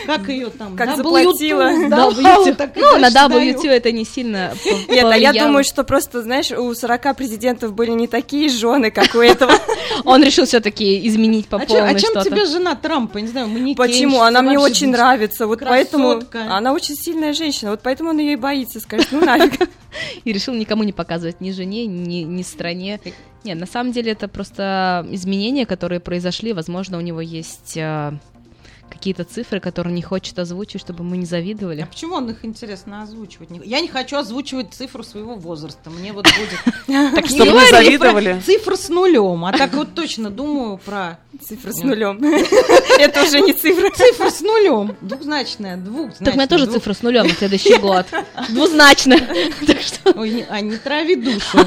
Как 0.05 0.27
ее 0.29 0.49
там? 0.49 0.75
Как 0.75 0.89
W2 0.89 0.95
заплатила. 0.97 1.69
Ну, 2.79 2.97
на 2.97 3.11
дальше 3.11 3.37
WTO 3.37 3.61
даю. 3.61 3.71
это 3.71 3.91
не 3.91 4.05
сильно 4.05 4.53
Нет, 4.89 5.05
а 5.05 5.17
я 5.17 5.33
думаю, 5.33 5.63
что 5.63 5.83
просто, 5.83 6.21
знаешь, 6.21 6.51
у 6.51 6.73
40 6.73 7.15
президентов 7.15 7.73
были 7.73 7.91
не 7.91 8.07
такие 8.07 8.49
жены, 8.49 8.91
как 8.91 9.13
у 9.15 9.19
этого. 9.19 9.53
Он 10.05 10.23
решил 10.23 10.45
все-таки 10.45 11.07
изменить 11.07 11.47
по 11.47 11.57
А, 11.57 11.65
чё- 11.65 11.75
а 11.77 11.85
полной 11.87 11.99
чем 11.99 12.21
тебе 12.23 12.45
жена 12.45 12.75
Трампа? 12.75 13.17
Не 13.19 13.27
знаю, 13.27 13.47
манекенщица 13.47 13.75
Почему? 13.77 14.21
Она 14.21 14.41
мне 14.41 14.57
очень 14.57 14.89
нравится, 14.89 15.47
вот 15.47 15.59
поэтому... 15.59 16.21
Она 16.33 16.73
очень 16.73 16.95
сильная 16.95 17.33
женщина, 17.33 17.71
вот 17.71 17.81
поэтому 17.83 18.11
он 18.11 18.19
ее 18.19 18.33
и 18.33 18.35
боится, 18.35 18.79
скажет, 18.79 19.07
ну 19.11 19.23
нафиг. 19.25 19.48
И 20.23 20.31
решил 20.31 20.53
никому 20.53 20.83
не 20.83 20.93
показывать, 20.93 21.41
ни 21.41 21.51
жене, 21.51 21.85
ни, 21.85 22.21
ни 22.21 22.41
стране. 22.41 22.99
Нет, 23.43 23.57
на 23.57 23.65
самом 23.65 23.91
деле 23.91 24.11
это 24.11 24.27
просто 24.27 25.05
изменения, 25.11 25.65
которые 25.65 25.99
произошли. 25.99 26.53
Возможно, 26.53 26.97
у 26.97 27.01
него 27.01 27.21
есть 27.21 27.77
а, 27.77 28.13
какие-то 28.99 29.23
цифры, 29.23 29.61
которые 29.61 29.93
не 29.93 30.01
хочет 30.01 30.37
озвучить, 30.37 30.81
чтобы 30.81 31.03
мы 31.05 31.15
не 31.15 31.23
А 31.23 31.27
завидовали. 31.27 31.87
почему 31.89 32.15
он 32.15 32.29
их 32.29 32.43
интересно 32.43 33.01
озвучивать? 33.01 33.49
Я 33.63 33.79
не 33.79 33.87
хочу 33.87 34.17
озвучивать 34.17 34.73
цифру 34.73 35.03
своего 35.03 35.35
возраста. 35.35 35.89
Мне 35.89 36.11
вот 36.11 36.27
будет 36.27 36.75
Так, 37.15 37.25
чтобы 37.27 37.45
не 37.45 37.49
говори 37.51 37.69
завидовали. 37.71 38.33
про 38.33 38.41
Цифра 38.41 38.75
с 38.75 38.89
нулем. 38.89 39.45
А 39.45 39.53
так 39.53 39.73
вот 39.73 39.95
точно 39.95 40.29
думаю 40.29 40.77
про 40.77 41.17
Цифра 41.41 41.71
с 41.71 41.81
нулем. 41.81 42.21
Это 42.99 43.23
уже 43.23 43.39
не 43.39 43.53
цифра. 43.53 43.89
цифра 43.95 44.29
с 44.29 44.41
нулем. 44.41 44.95
Двухзначная, 45.01 45.77
двухзначная. 45.77 46.25
Так 46.25 46.33
у 46.33 46.37
меня 46.37 46.47
тоже 46.47 46.65
цифра 46.65 46.93
с 46.93 47.01
нулем 47.01 47.27
на 47.27 47.33
следующий 47.33 47.77
год. 47.77 48.05
Что 49.81 50.19
Ой, 50.19 50.45
а 50.49 50.59
не 50.59 50.75
трави 50.77 51.15
душу. 51.15 51.59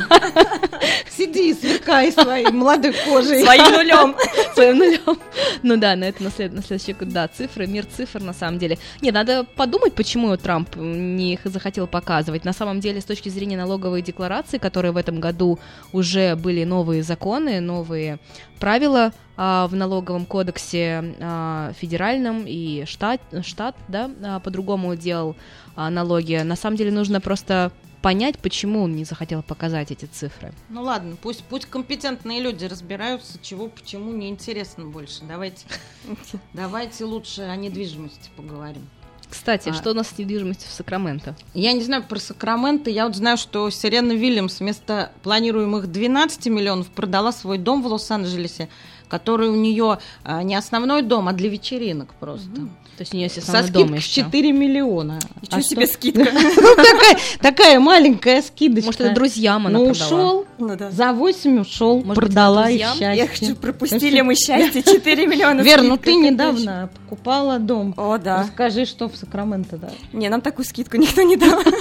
Сиди 1.17 1.51
и 1.51 1.55
сверкай 1.55 2.13
своей 2.13 2.51
молодой 2.51 2.93
кожей. 2.93 3.43
Своим 3.43 3.73
нулем. 3.73 4.17
своим 4.55 4.79
нулем. 4.79 5.19
Ну 5.63 5.77
да, 5.77 5.97
на 5.97 6.05
это 6.05 6.23
на 6.23 6.31
следующий 6.31 6.93
год, 6.93 7.09
да, 7.09 7.22
цифры, 7.29 7.67
мир 7.67 7.85
цифр 7.85 8.21
на 8.21 8.33
самом 8.33 8.59
деле. 8.59 8.79
Нет, 9.01 9.15
надо 9.15 9.45
подумать, 9.45 9.95
почему 9.95 10.37
Трамп 10.37 10.77
не 10.77 11.35
их 11.35 11.41
захотел 11.45 11.87
показывать. 11.87 12.45
На 12.45 12.53
самом 12.53 12.81
деле, 12.81 13.01
с 13.01 13.05
точки 13.05 13.29
зрения 13.29 13.57
налоговой 13.57 14.03
декларации, 14.03 14.59
которые 14.59 14.93
в 14.93 14.97
этом 14.97 15.21
году 15.21 15.59
уже 15.93 16.37
были 16.37 16.65
новые 16.65 17.03
законы, 17.03 17.61
новые 17.61 18.19
правила 18.59 19.13
а, 19.37 19.67
в 19.67 19.75
налоговом 19.75 20.27
кодексе 20.27 21.17
а, 21.21 21.73
федеральном 21.79 22.45
и 22.47 22.85
штат, 22.87 23.21
штат 23.43 23.77
да, 23.89 24.11
а, 24.23 24.41
по-другому 24.41 24.95
делал 24.95 25.37
а, 25.75 25.91
налоги. 25.91 26.37
На 26.43 26.57
самом 26.57 26.77
деле 26.77 26.91
нужно 26.91 27.21
просто 27.21 27.73
понять, 28.03 28.39
почему 28.39 28.83
он 28.83 28.97
не 28.97 29.05
захотел 29.05 29.43
показать 29.43 29.91
эти 29.91 30.05
цифры. 30.05 30.53
Ну 30.69 30.83
ладно, 30.83 31.17
пусть, 31.21 31.45
пусть 31.45 31.67
компетентные 31.67 32.41
люди 32.41 32.65
разбираются, 32.65 33.39
чего, 33.41 33.69
почему, 33.69 34.13
неинтересно 34.13 34.85
больше. 34.85 35.23
Давайте, 35.23 35.65
давайте 36.53 37.05
лучше 37.05 37.43
о 37.43 37.57
недвижимости 37.57 38.31
поговорим. 38.37 38.89
Кстати, 39.31 39.71
А. 39.71 39.73
что 39.73 39.93
у 39.93 39.95
нас 39.95 40.09
с 40.09 40.19
недвижимостью 40.19 40.69
в 40.69 40.73
Сакраменто? 40.73 41.35
Я 41.55 41.73
не 41.73 41.83
знаю 41.83 42.03
про 42.03 42.19
Сакраменто, 42.19 42.91
я 42.91 43.07
вот 43.07 43.17
знаю, 43.17 43.39
что 43.39 43.71
Сирена 43.71 44.13
Вильямс 44.13 44.61
вместо 44.61 45.11
планируемых 45.23 45.91
12 45.91 46.47
миллионов 46.49 46.89
продала 46.91 47.33
свой 47.33 47.57
дом 47.57 47.83
в 47.83 47.87
Лос-Анджелесе, 47.87 48.69
который 49.13 49.51
у 49.51 49.55
нее 49.55 49.99
а, 50.25 50.43
не 50.43 50.55
основной 50.55 51.03
дом, 51.03 51.29
а 51.29 51.33
для 51.35 51.51
вечеринок 51.51 52.15
просто. 52.19 52.49
То 52.97 53.01
есть 53.01 53.13
у 53.13 53.17
нее 53.17 53.27
есть 53.27 53.43
Со 53.43 53.59
основной 53.59 53.71
дом 53.89 53.95
еще. 53.95 54.23
4 54.23 54.53
миллиона. 54.53 55.19
Ничего 55.43 55.59
А 55.59 55.63
себе 55.63 55.87
что? 55.87 55.95
скидка. 55.95 56.25
Ну, 56.33 56.77
такая, 56.77 57.17
такая 57.41 57.81
маленькая 57.81 58.41
скидочка. 58.43 58.87
Может, 58.87 59.01
это 59.03 59.15
друзьям 59.15 59.67
она 59.67 59.79
Ну, 59.79 59.87
продала? 59.87 60.07
ушел, 60.07 60.47
Ну 60.59 60.77
за 60.91 61.13
8 61.13 61.61
ушел, 61.61 62.03
продала 62.03 62.71
и 62.71 62.79
счастье. 62.79 63.13
Я 63.15 63.27
хочу, 63.27 63.55
пропустили 63.57 64.21
мы 64.23 64.35
счастье, 64.37 64.83
4 64.83 65.27
миллиона. 65.27 65.61
Вер, 65.61 65.83
ну 65.83 65.97
ты 65.99 66.15
недавно 66.15 66.91
покупала 66.95 67.59
дом. 67.59 67.93
О, 67.97 68.17
да. 68.19 68.43
Расскажи, 68.45 68.87
что 68.87 69.09
в 69.09 69.17
Сакраменто, 69.17 69.77
да. 69.77 69.91
Не, 70.13 70.29
нам 70.31 70.41
такую 70.41 70.65
скидку 70.65 70.97
никто 70.97 71.21
не 71.23 71.37
дал. 71.37 71.61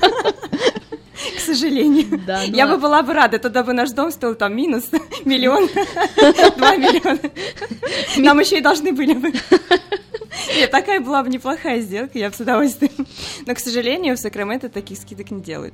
К 1.41 1.45
сожалению. 1.45 2.21
Да, 2.27 2.43
ну 2.47 2.55
Я 2.55 2.67
бы 2.67 2.77
была 2.77 3.01
бы 3.01 3.13
рада, 3.13 3.39
тогда 3.39 3.63
бы 3.63 3.73
наш 3.73 3.91
дом 3.91 4.11
стоил 4.11 4.35
там 4.35 4.55
минус 4.55 4.89
миллион, 5.25 5.67
два 6.57 6.75
миллиона. 6.75 7.19
Нам 8.17 8.39
еще 8.39 8.59
и 8.59 8.61
должны 8.61 8.91
были 8.91 9.13
бы. 9.13 9.31
Нет, 10.55 10.71
такая 10.71 10.99
была 10.99 11.23
бы 11.23 11.29
неплохая 11.29 11.81
сделка, 11.81 12.19
я 12.19 12.29
бы 12.29 12.35
с 12.35 12.39
удовольствием. 12.39 13.07
Но, 13.45 13.55
к 13.55 13.59
сожалению, 13.59 14.15
в 14.15 14.19
Сакраменто 14.19 14.69
таких 14.69 14.97
скидок 14.97 15.31
не 15.31 15.41
делают. 15.41 15.73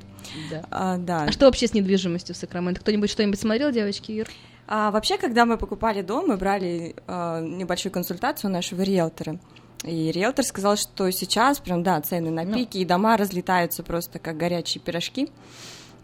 Да. 0.50 0.64
А, 0.70 0.96
да. 0.96 1.24
А 1.24 1.32
что 1.32 1.46
вообще 1.46 1.66
с 1.66 1.74
недвижимостью 1.74 2.34
в 2.34 2.38
Сакраменто? 2.38 2.80
Кто-нибудь 2.80 3.10
что-нибудь 3.10 3.40
смотрел, 3.40 3.70
девочки, 3.70 4.12
Ир? 4.12 4.28
А, 4.66 4.90
вообще, 4.90 5.16
когда 5.16 5.46
мы 5.46 5.56
покупали 5.56 6.02
дом, 6.02 6.26
мы 6.28 6.36
брали 6.36 6.94
а, 7.06 7.40
небольшую 7.40 7.92
консультацию 7.92 8.50
нашего 8.50 8.82
риэлтора. 8.82 9.38
И 9.84 10.10
риэлтор 10.10 10.44
сказал, 10.44 10.76
что 10.76 11.10
сейчас 11.10 11.60
прям, 11.60 11.82
да, 11.82 12.00
цены 12.00 12.30
на 12.30 12.44
Ну. 12.44 12.54
пике, 12.54 12.80
и 12.80 12.84
дома 12.84 13.16
разлетаются 13.16 13.82
просто 13.82 14.18
как 14.18 14.36
горячие 14.36 14.82
пирожки. 14.82 15.28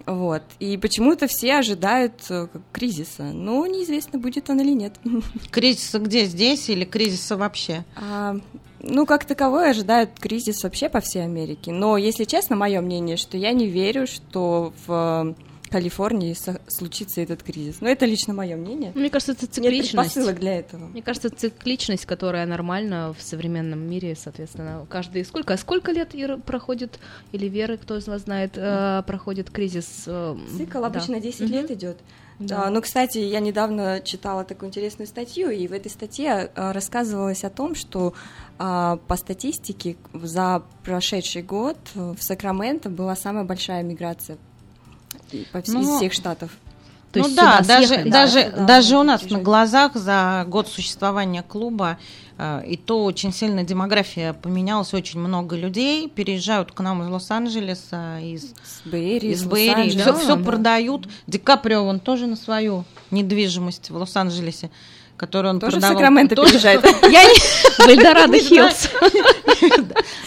Вот. 0.06 0.42
И 0.60 0.76
почему-то 0.76 1.26
все 1.26 1.54
ожидают 1.56 2.12
э, 2.28 2.46
кризиса. 2.72 3.22
Но 3.24 3.66
неизвестно, 3.66 4.18
будет 4.18 4.50
он 4.50 4.60
или 4.60 4.72
нет. 4.72 4.94
Кризиса 5.50 5.98
где? 5.98 6.26
Здесь 6.26 6.68
или 6.68 6.84
кризиса 6.84 7.36
вообще? 7.38 7.84
А, 7.96 8.36
ну, 8.80 9.06
как 9.06 9.24
таковой 9.24 9.70
ожидают 9.70 10.10
кризис 10.20 10.62
вообще 10.62 10.90
по 10.90 11.00
всей 11.00 11.24
Америке. 11.24 11.72
Но, 11.72 11.96
если 11.96 12.24
честно, 12.24 12.54
мое 12.54 12.82
мнение, 12.82 13.16
что 13.16 13.38
я 13.38 13.52
не 13.52 13.66
верю, 13.66 14.06
что 14.06 14.74
в 14.86 15.34
Калифорнии 15.74 16.36
случится 16.68 17.20
этот 17.20 17.42
кризис. 17.42 17.80
Но 17.80 17.88
это 17.88 18.06
лично 18.06 18.32
мое 18.32 18.54
мнение. 18.54 18.92
Мне 18.94 19.10
кажется, 19.10 19.32
это 19.32 19.42
Нет 19.42 19.54
цикличность. 19.54 19.92
предпосылок 20.14 20.38
для 20.38 20.58
этого. 20.60 20.86
Мне 20.86 21.02
кажется, 21.02 21.30
цикличность, 21.30 22.06
которая 22.06 22.46
нормальна 22.46 23.12
в 23.12 23.20
современном 23.20 23.80
мире, 23.80 24.14
соответственно, 24.14 24.86
каждый 24.88 25.24
сколько 25.24 25.56
сколько 25.56 25.90
лет 25.90 26.10
Ира 26.12 26.36
проходит 26.36 27.00
или 27.32 27.48
Вера, 27.48 27.76
кто 27.76 27.96
из 27.96 28.06
вас 28.06 28.22
знает, 28.22 28.52
э, 28.54 29.02
проходит 29.04 29.50
кризис? 29.50 30.04
э, 30.06 30.36
Цикл 30.56 30.80
да. 30.80 30.86
обычно 30.86 31.18
10 31.18 31.40
Мгм. 31.40 31.50
лет 31.52 31.70
идет. 31.72 31.96
Да. 32.38 32.64
А, 32.66 32.70
ну, 32.70 32.80
кстати, 32.82 33.18
я 33.18 33.40
недавно 33.40 34.00
читала 34.00 34.44
такую 34.44 34.68
интересную 34.68 35.06
статью, 35.08 35.50
и 35.50 35.66
в 35.68 35.72
этой 35.72 35.88
статье 35.90 36.50
а, 36.56 36.72
рассказывалось 36.72 37.44
о 37.44 37.50
том, 37.50 37.74
что 37.76 38.12
а, 38.58 38.96
по 39.08 39.16
статистике 39.16 39.96
за 40.12 40.62
прошедший 40.84 41.42
год 41.42 41.78
э, 41.94 42.14
в 42.16 42.22
Сакраменто 42.22 42.90
была 42.90 43.14
самая 43.16 43.44
большая 43.44 43.82
миграция 43.84 44.38
по 45.52 45.62
всей- 45.62 45.80
из 45.80 45.86
Ну, 45.86 45.96
всех 45.98 46.12
штатов. 46.12 46.50
То 47.12 47.20
ну 47.20 47.26
есть 47.26 47.36
да, 47.36 47.60
даже, 47.60 47.86
съехали. 47.86 48.10
даже, 48.10 48.42
Да, 48.42 48.50
да, 48.56 48.64
даже 48.64 48.90
да, 48.90 48.98
у 48.98 49.02
нас 49.04 49.20
приезжать. 49.20 49.38
на 49.38 49.44
глазах 49.44 49.94
за 49.94 50.44
год 50.48 50.66
существования 50.68 51.44
клуба 51.46 51.96
э, 52.38 52.62
и 52.66 52.76
то 52.76 53.04
очень 53.04 53.32
сильно 53.32 53.62
демография 53.62 54.32
поменялась, 54.32 54.92
очень 54.92 55.20
много 55.20 55.54
людей 55.54 56.08
переезжают 56.08 56.72
к 56.72 56.80
нам 56.80 57.04
из 57.04 57.08
Лос-Анджелеса, 57.08 58.18
из, 58.20 58.52
Бэйри, 58.84 59.28
из 59.28 59.44
Бэйри, 59.44 59.70
Лос-Анджелеса. 59.92 60.12
все, 60.14 60.34
Да. 60.34 60.42
продают. 60.42 61.08
Ди 61.28 61.38
Каприо 61.38 61.84
он 61.84 62.00
тоже 62.00 62.26
на 62.26 62.34
свою 62.34 62.84
недвижимость 63.12 63.90
в 63.90 63.96
Лос-Анджелесе, 63.96 64.70
которую 65.16 65.54
он 65.54 65.60
Тоже 65.60 65.74
продавал. 65.76 65.96
Сакраменто 65.96 66.34
Тоже- 66.34 66.48
переезжает. 66.48 66.84
Я 67.12 67.22
не 67.22 67.38
В 67.84 67.88
Эльдорадо. 67.88 68.36
Хиллз. 68.40 68.88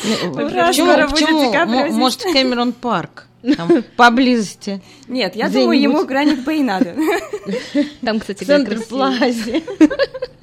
Ну, 0.03 0.33
почему-. 0.33 1.91
Может, 1.97 2.21
Кэмерон 2.23 2.71
Парк 2.73 3.25
там, 3.55 3.83
поблизости. 3.95 4.81
Нет, 5.07 5.35
я 5.35 5.49
думаю, 5.49 5.79
ему 5.79 6.05
Гранит 6.05 6.43
Бэй 6.43 6.63
надо. 6.63 6.95
Там, 8.03 8.19
кстати, 8.19 8.43
В 8.43 8.47
как 8.47 10.36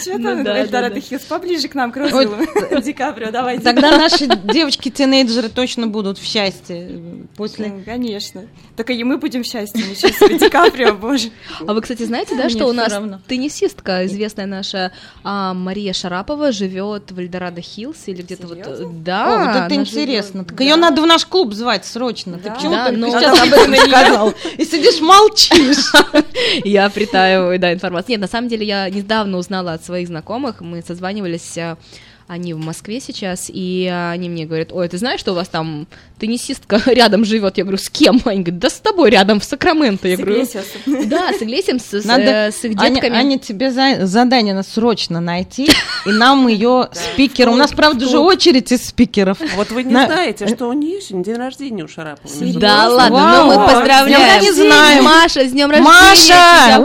Что 0.00 0.18
Ну 0.18 0.24
там, 0.24 0.44
да, 0.44 0.52
да, 0.54 0.60
Эльдорадо 0.60 0.94
да. 0.94 1.00
Хиллз, 1.00 1.24
поближе 1.24 1.68
к 1.68 1.74
нам, 1.74 1.90
к 1.90 1.96
Розову. 1.96 2.36
Ди 2.80 2.92
Каприо, 2.92 3.30
давайте. 3.30 3.62
Тогда 3.62 3.96
наши 3.96 4.26
девочки-тинейджеры 4.26 5.48
точно 5.48 5.88
будут 5.88 6.18
в 6.18 6.24
счастье 6.24 6.88
э, 6.90 7.24
после... 7.36 7.68
Ну, 7.68 7.82
Конечно. 7.84 8.46
Только 8.76 8.92
и 8.92 9.02
мы 9.02 9.18
будем 9.18 9.42
в 9.42 9.46
счастье, 9.46 9.82
ничего 9.82 10.10
себе, 10.10 10.38
Ди 10.38 10.48
Каприо, 10.48 10.94
боже. 10.94 11.30
А 11.66 11.72
вы, 11.72 11.80
кстати, 11.80 12.04
знаете, 12.04 12.36
да, 12.36 12.48
что 12.48 12.66
у 12.66 12.72
нас 12.72 12.92
теннисистка, 13.26 14.06
известная 14.06 14.46
наша 14.46 14.92
а, 15.24 15.54
Мария 15.54 15.92
Шарапова, 15.92 16.52
живет 16.52 17.10
в 17.10 17.18
Эльдорадо 17.18 17.60
Хиллз 17.60 18.06
или 18.06 18.22
где-то 18.22 18.46
вот... 18.46 18.58
Э, 18.58 18.86
Да, 18.90 19.38
вот 19.38 19.66
это 19.66 19.74
интересно. 19.74 20.44
Так 20.44 20.60
ее 20.60 20.76
надо 20.76 21.02
в 21.02 21.06
наш 21.06 21.26
клуб 21.26 21.52
звать 21.52 21.84
срочно. 21.84 22.38
Ты 22.38 22.44
Да. 22.44 22.54
почему 22.54 23.10
сейчас 23.10 23.40
об 23.40 23.52
этом 23.52 23.74
сказал? 23.74 24.34
И 24.56 24.64
сидишь 24.64 25.00
молчишь. 25.00 25.92
Я 26.64 26.88
притаиваю, 26.90 27.58
да, 27.58 27.72
информацию. 27.72 28.12
Нет, 28.12 28.20
на 28.20 28.28
самом 28.28 28.48
деле 28.48 28.66
я 28.66 28.88
недавно 28.88 29.38
узнала 29.38 29.47
от 29.74 29.84
своих 29.84 30.08
знакомых, 30.08 30.60
мы 30.60 30.82
созванивались, 30.82 31.56
а, 31.58 31.78
они 32.26 32.54
в 32.54 32.58
Москве 32.58 33.00
сейчас, 33.00 33.50
и 33.52 33.88
а, 33.90 34.10
они 34.10 34.28
мне 34.28 34.46
говорят, 34.46 34.72
ой, 34.72 34.88
ты 34.88 34.98
знаешь, 34.98 35.20
что 35.20 35.32
у 35.32 35.34
вас 35.34 35.48
там 35.48 35.86
теннисистка 36.18 36.80
рядом 36.86 37.24
живет? 37.24 37.56
Я 37.58 37.64
говорю, 37.64 37.78
с 37.78 37.88
кем? 37.90 38.20
Они 38.24 38.40
говорят, 38.42 38.58
да 38.58 38.70
с 38.70 38.74
тобой 38.74 39.10
рядом 39.10 39.40
в 39.40 39.44
Сакраменто. 39.44 40.08
Я 40.08 40.16
С 40.16 40.20
говорю, 40.20 40.46
да, 41.08 41.32
с 41.32 41.42
Иглесием, 41.42 41.78
с, 41.80 42.04
Надо, 42.04 42.22
э, 42.22 42.52
с 42.52 42.64
их 42.64 42.78
Аня, 42.80 42.94
детками. 42.96 43.16
Аня, 43.16 43.38
тебе 43.38 43.70
за- 43.70 44.06
задание 44.06 44.54
надо 44.54 44.68
срочно 44.68 45.20
найти, 45.20 45.68
и 46.06 46.10
нам 46.10 46.46
ее 46.48 46.88
спикера. 46.92 47.50
У 47.50 47.56
нас, 47.56 47.72
правда, 47.72 48.06
же 48.06 48.18
очередь 48.18 48.70
из 48.72 48.86
спикеров. 48.86 49.38
Вот 49.56 49.70
вы 49.70 49.84
не 49.84 49.92
На- 49.92 50.06
знаете, 50.06 50.46
что 50.48 50.66
у 50.68 50.72
нее 50.72 51.00
сегодня 51.00 51.24
день 51.24 51.36
рождения 51.36 51.84
у. 51.84 52.18
Серьезно? 52.26 52.60
Да 52.60 52.88
ладно, 52.88 53.16
Вау, 53.16 53.46
ну 53.46 53.58
мы 53.60 53.66
поздравляем. 53.66 54.42
не 54.42 54.52
знаем. 54.52 55.04
Маша, 55.04 55.46
с 55.46 55.52
днем 55.52 55.70
рождения. 55.70 55.88
Маша! 55.90 56.84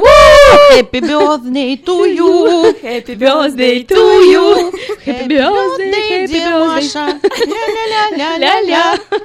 Happy 0.74 1.02
birthday 1.02 1.84
to 1.84 2.06
you! 2.18 2.76
Happy 2.82 3.16
Birthday 3.16 3.86
to 3.88 3.96
you. 3.96 4.72
Happy 5.06 5.28
birthday, 5.28 5.92
happy 6.10 6.28
birthday. 6.32 6.68
Маша! 6.68 7.20
Ля-ля-ля-ля-ля-ля! 7.40 8.98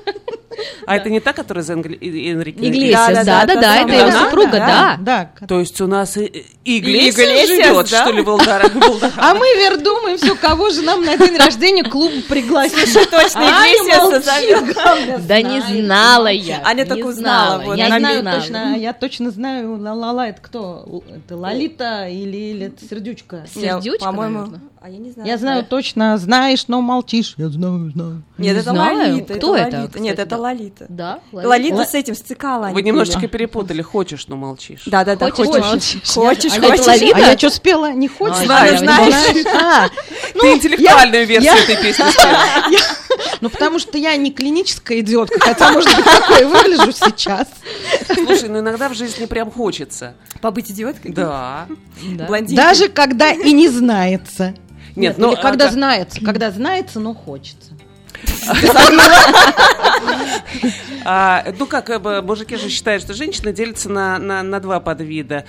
А 0.89 0.97
это 0.97 1.11
не 1.11 1.21
та, 1.21 1.33
которая 1.33 1.65
и- 1.65 2.31
Энрике 2.31 2.69
Иглесиас, 2.69 3.25
да, 3.27 3.45
да, 3.45 3.55
да, 3.61 3.77
это 3.83 3.93
его 3.93 4.11
супруга, 4.25 4.99
да. 5.01 5.31
То 5.47 5.61
есть 5.61 5.81
у 5.81 5.87
нас 5.87 6.17
Иглесиас 6.17 7.15
Иглесиас, 7.15 7.49
живет, 7.49 7.91
да? 7.91 8.03
что 8.03 8.13
ли, 8.13 8.23
в 8.23 8.29
Элдорадо? 8.29 8.69
в 8.81 8.83
Элдорадо? 8.83 9.15
А 9.19 9.35
мы 9.35 9.47
вер 9.57 9.79
думаем, 9.79 10.17
все, 10.17 10.35
кого 10.35 10.71
же 10.71 10.83
нам 10.83 11.05
на 11.05 11.17
день 11.17 11.37
рождения 11.37 11.85
клуб. 11.85 12.13
Точно, 12.29 13.41
Аня 13.41 13.73
Иглесиаса 13.73 14.03
молчит. 14.03 14.25
зовёт. 14.25 15.27
Да 15.27 15.43
не 15.43 15.61
знала 15.61 16.29
я. 16.29 16.63
Аня 16.65 16.85
не 16.85 16.89
так 16.89 17.05
узнала, 17.05 17.63
вот, 17.63 17.77
Я 17.77 17.99
знаю 17.99 18.25
точно, 18.25 18.77
я 18.77 18.93
точно 18.93 19.31
знаю, 19.31 19.79
ла-ла-ла, 19.79 20.29
это 20.29 20.41
кто? 20.41 21.03
Это 21.15 21.37
Лолита 21.37 22.09
или, 22.09 22.37
или 22.37 22.67
это 22.67 22.85
Сердючка? 22.85 23.45
Сердючка, 23.53 24.05
По-моему. 24.07 24.49
А 24.81 24.89
я 24.89 24.99
не 24.99 25.11
знаю. 25.11 25.29
Я 25.29 25.39
знаю 25.39 25.65
точно, 25.65 26.17
знаешь, 26.19 26.69
но 26.69 26.81
молчишь. 26.81 27.35
Я 27.37 27.49
знаю, 27.49 27.91
знаю. 27.91 28.23
Нет, 28.39 28.55
Не 28.55 28.61
это 28.61 28.71
знаю. 28.73 28.97
Лолита. 29.13 29.35
Кто 29.35 29.57
это, 29.57 29.65
Лолита. 29.77 29.87
кстати, 29.89 30.03
Нет, 30.03 30.19
это 30.19 30.31
да? 30.31 30.37
Лолита. 30.39 30.87
Да? 30.89 31.19
Лолита 31.33 31.85
с 31.85 31.95
этим, 31.95 32.15
с 32.15 32.21
цикала. 32.21 32.69
Вы 32.69 32.83
немножечко 32.83 33.27
перепутали. 33.29 33.83
Хочешь, 33.83 34.27
но 34.29 34.37
молчишь. 34.37 34.83
Да, 34.87 35.05
да, 35.05 35.17
да, 35.17 35.31
Хочешь, 35.31 35.47
хочешь. 35.47 35.65
молчишь. 35.65 36.03
Хочешь, 36.15 36.53
А 36.53 36.57
это 36.59 36.69
хочешь. 36.69 36.87
Лолита? 36.87 37.17
А 37.17 37.21
я 37.21 37.39
что 37.39 37.51
спела? 37.51 37.93
Не 37.93 38.09
хочешь? 38.09 38.37
А, 38.41 38.45
Знаю, 38.45 38.73
я 38.73 38.79
знаешь. 38.79 39.15
Знаешь? 39.15 39.47
А, 39.55 39.89
Ты 40.41 40.53
интеллектуальную 40.53 41.27
версию 41.27 41.55
я- 41.55 41.63
этой 41.63 41.77
песни 41.77 42.05
спела. 42.11 42.39
ну 43.41 43.51
потому 43.51 43.79
что 43.79 43.99
я 43.99 44.15
не 44.17 44.31
клиническая 44.33 45.01
идиотка, 45.01 45.41
хотя, 45.41 45.73
может 45.73 45.95
быть, 45.97 46.05
такой 46.05 46.45
выгляжу 46.47 46.93
сейчас. 46.93 47.49
Слушай, 48.15 48.49
ну 48.49 48.61
иногда 48.61 48.89
в 48.89 48.95
жизни 48.95 49.27
прям 49.27 49.51
хочется. 49.51 50.15
Побыть 50.41 50.71
идиоткой? 50.71 51.13
Да. 51.13 51.67
Блондинкой? 52.29 52.57
Даже 52.57 52.89
когда 52.89 53.31
и 53.33 53.53
не 53.53 53.69
знается. 53.69 54.55
Нет, 54.99 55.19
ну 55.19 55.37
когда 55.37 55.67
а- 55.67 55.71
знается, 55.71 56.21
когда 56.25 56.51
знается, 56.51 57.01
но 57.01 57.15
хочется. 57.15 57.73
А, 61.05 61.45
ну 61.59 61.67
как, 61.67 61.89
э, 61.89 62.21
мужики 62.21 62.57
же 62.57 62.69
считают, 62.69 63.03
что 63.03 63.15
женщина 63.15 63.53
делится 63.53 63.89
на, 63.89 64.19
на, 64.19 64.43
на 64.43 64.61
два 64.61 64.79
подвида. 64.79 65.47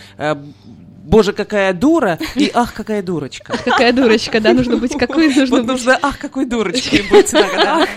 Боже, 1.09 1.33
какая 1.33 1.73
дура 1.73 2.19
и 2.35 2.51
ах, 2.53 2.73
какая 2.73 3.01
дурочка. 3.01 3.57
Какая 3.65 3.91
дурочка, 3.93 4.39
да, 4.39 4.53
нужно 4.53 4.77
быть 4.77 4.95
какой 4.95 5.27
нужно 5.33 5.57
Вот 5.57 5.65
быть. 5.65 5.67
нужно 5.71 5.97
ах, 6.01 6.19
какой 6.19 6.45
дурочкой 6.45 7.03
быть 7.09 7.33
иногда. 7.33 7.87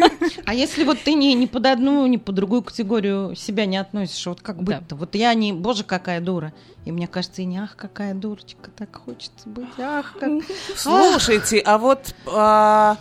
А 0.47 0.55
если 0.55 0.85
вот 0.85 0.99
ты 1.05 1.13
ни, 1.13 1.27
ни 1.35 1.45
под 1.47 1.67
одну, 1.67 2.07
ни 2.07 2.17
под 2.17 2.35
другую 2.35 2.63
категорию 2.63 3.35
себя 3.37 3.67
не 3.67 3.77
относишь, 3.77 4.27
вот 4.27 4.41
как 4.41 4.63
быть-то? 4.63 4.97
Вот 4.97 5.15
я 5.15 5.35
не, 5.35 5.53
боже, 5.53 5.85
какая 5.85 6.21
дура. 6.21 6.53
И 6.85 6.91
мне 6.91 7.07
кажется, 7.07 7.43
и 7.43 7.45
не 7.45 7.59
ах, 7.59 7.77
какая 7.77 8.13
дурочка, 8.13 8.71
так 8.77 8.89
хочется 9.05 9.47
быть, 9.49 9.69
ах, 9.79 10.15
как... 10.19 10.31
Слушайте, 10.75 11.61
а 11.65 11.79
вот 11.79 12.13
а, 12.27 12.97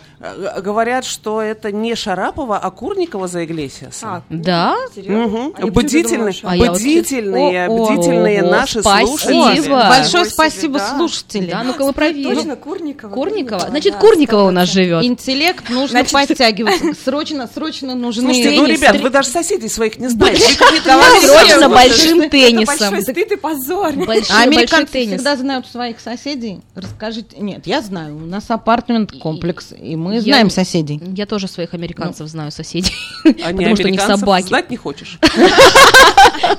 говорят, 0.60 1.04
что 1.04 1.42
это 1.42 1.72
не 1.72 1.96
Шарапова, 1.96 2.58
а 2.58 2.70
Курникова 2.70 3.26
за 3.26 3.44
Иглесиаса. 3.44 4.06
А, 4.06 4.22
Да? 4.30 4.76
серьезно? 4.94 5.26
Мгм. 5.26 5.46
А 5.48 5.66
почему-то 5.66 5.80
Бдительные, 5.82 6.32
думала, 6.42 6.54
А 6.54 6.56
вот 6.70 6.78
бдительные, 6.78 7.66
О, 7.66 7.72
о, 7.72 7.86
бдительные 7.92 8.42
наши 8.42 8.80
спасибо. 8.82 9.16
слушатели. 9.18 9.72
О, 9.72 9.88
Большое 10.02 10.24
себе, 10.24 10.34
спасибо, 10.34 10.78
да. 10.78 10.96
слушатели. 10.96 11.50
Да, 11.50 11.62
ну-ка 11.62 11.84
мы 11.84 11.92
проверим. 11.92 12.34
Точно, 12.34 12.56
Курникова. 12.56 13.12
Курникова? 13.12 13.66
Значит, 13.68 13.92
да, 13.94 13.98
Курникова 13.98 14.42
у 14.48 14.50
нас 14.50 14.68
100%. 14.68 14.72
живет. 14.72 15.04
Интеллект 15.04 15.70
нужно 15.70 16.04
Значит- 16.04 16.28
подтягивать. 16.28 16.98
Срочно, 17.04 17.48
срочно 17.52 17.94
нужны... 17.94 18.22
Слушайте, 18.34 18.60
ну, 18.60 18.66
ребят, 18.66 19.00
вы 19.00 19.10
даже 19.10 19.28
соседей 19.28 19.68
своих 19.68 19.98
не 19.98 20.08
знаете. 20.08 20.42
Не 20.42 21.20
Срочно 21.26 21.68
большим 21.68 22.20
Это 22.22 22.30
теннисом. 22.30 22.90
большой 22.90 23.02
стыд 23.02 23.32
и 23.32 23.36
позор. 23.36 23.92
Большой, 23.94 24.36
А 24.36 24.42
американцы 24.42 24.92
теннис. 24.92 25.14
всегда 25.14 25.36
знают 25.36 25.66
своих 25.66 26.00
соседей. 26.00 26.60
Расскажите. 26.74 27.36
Нет, 27.38 27.66
я 27.66 27.80
знаю. 27.82 28.16
У 28.16 28.26
нас 28.26 28.44
апартмент 28.48 29.12
комплекс, 29.12 29.72
и 29.78 29.96
мы 29.96 30.20
знаем 30.20 30.50
соседей. 30.50 31.00
Я 31.16 31.26
тоже 31.26 31.48
своих 31.48 31.74
американцев 31.74 32.26
знаю, 32.28 32.50
соседей. 32.50 32.92
Потому 33.24 33.76
что 33.76 33.86
у 33.86 33.90
них 33.90 34.00
собаки. 34.00 34.46
знать 34.46 34.70
не 34.70 34.76
хочешь? 34.76 35.18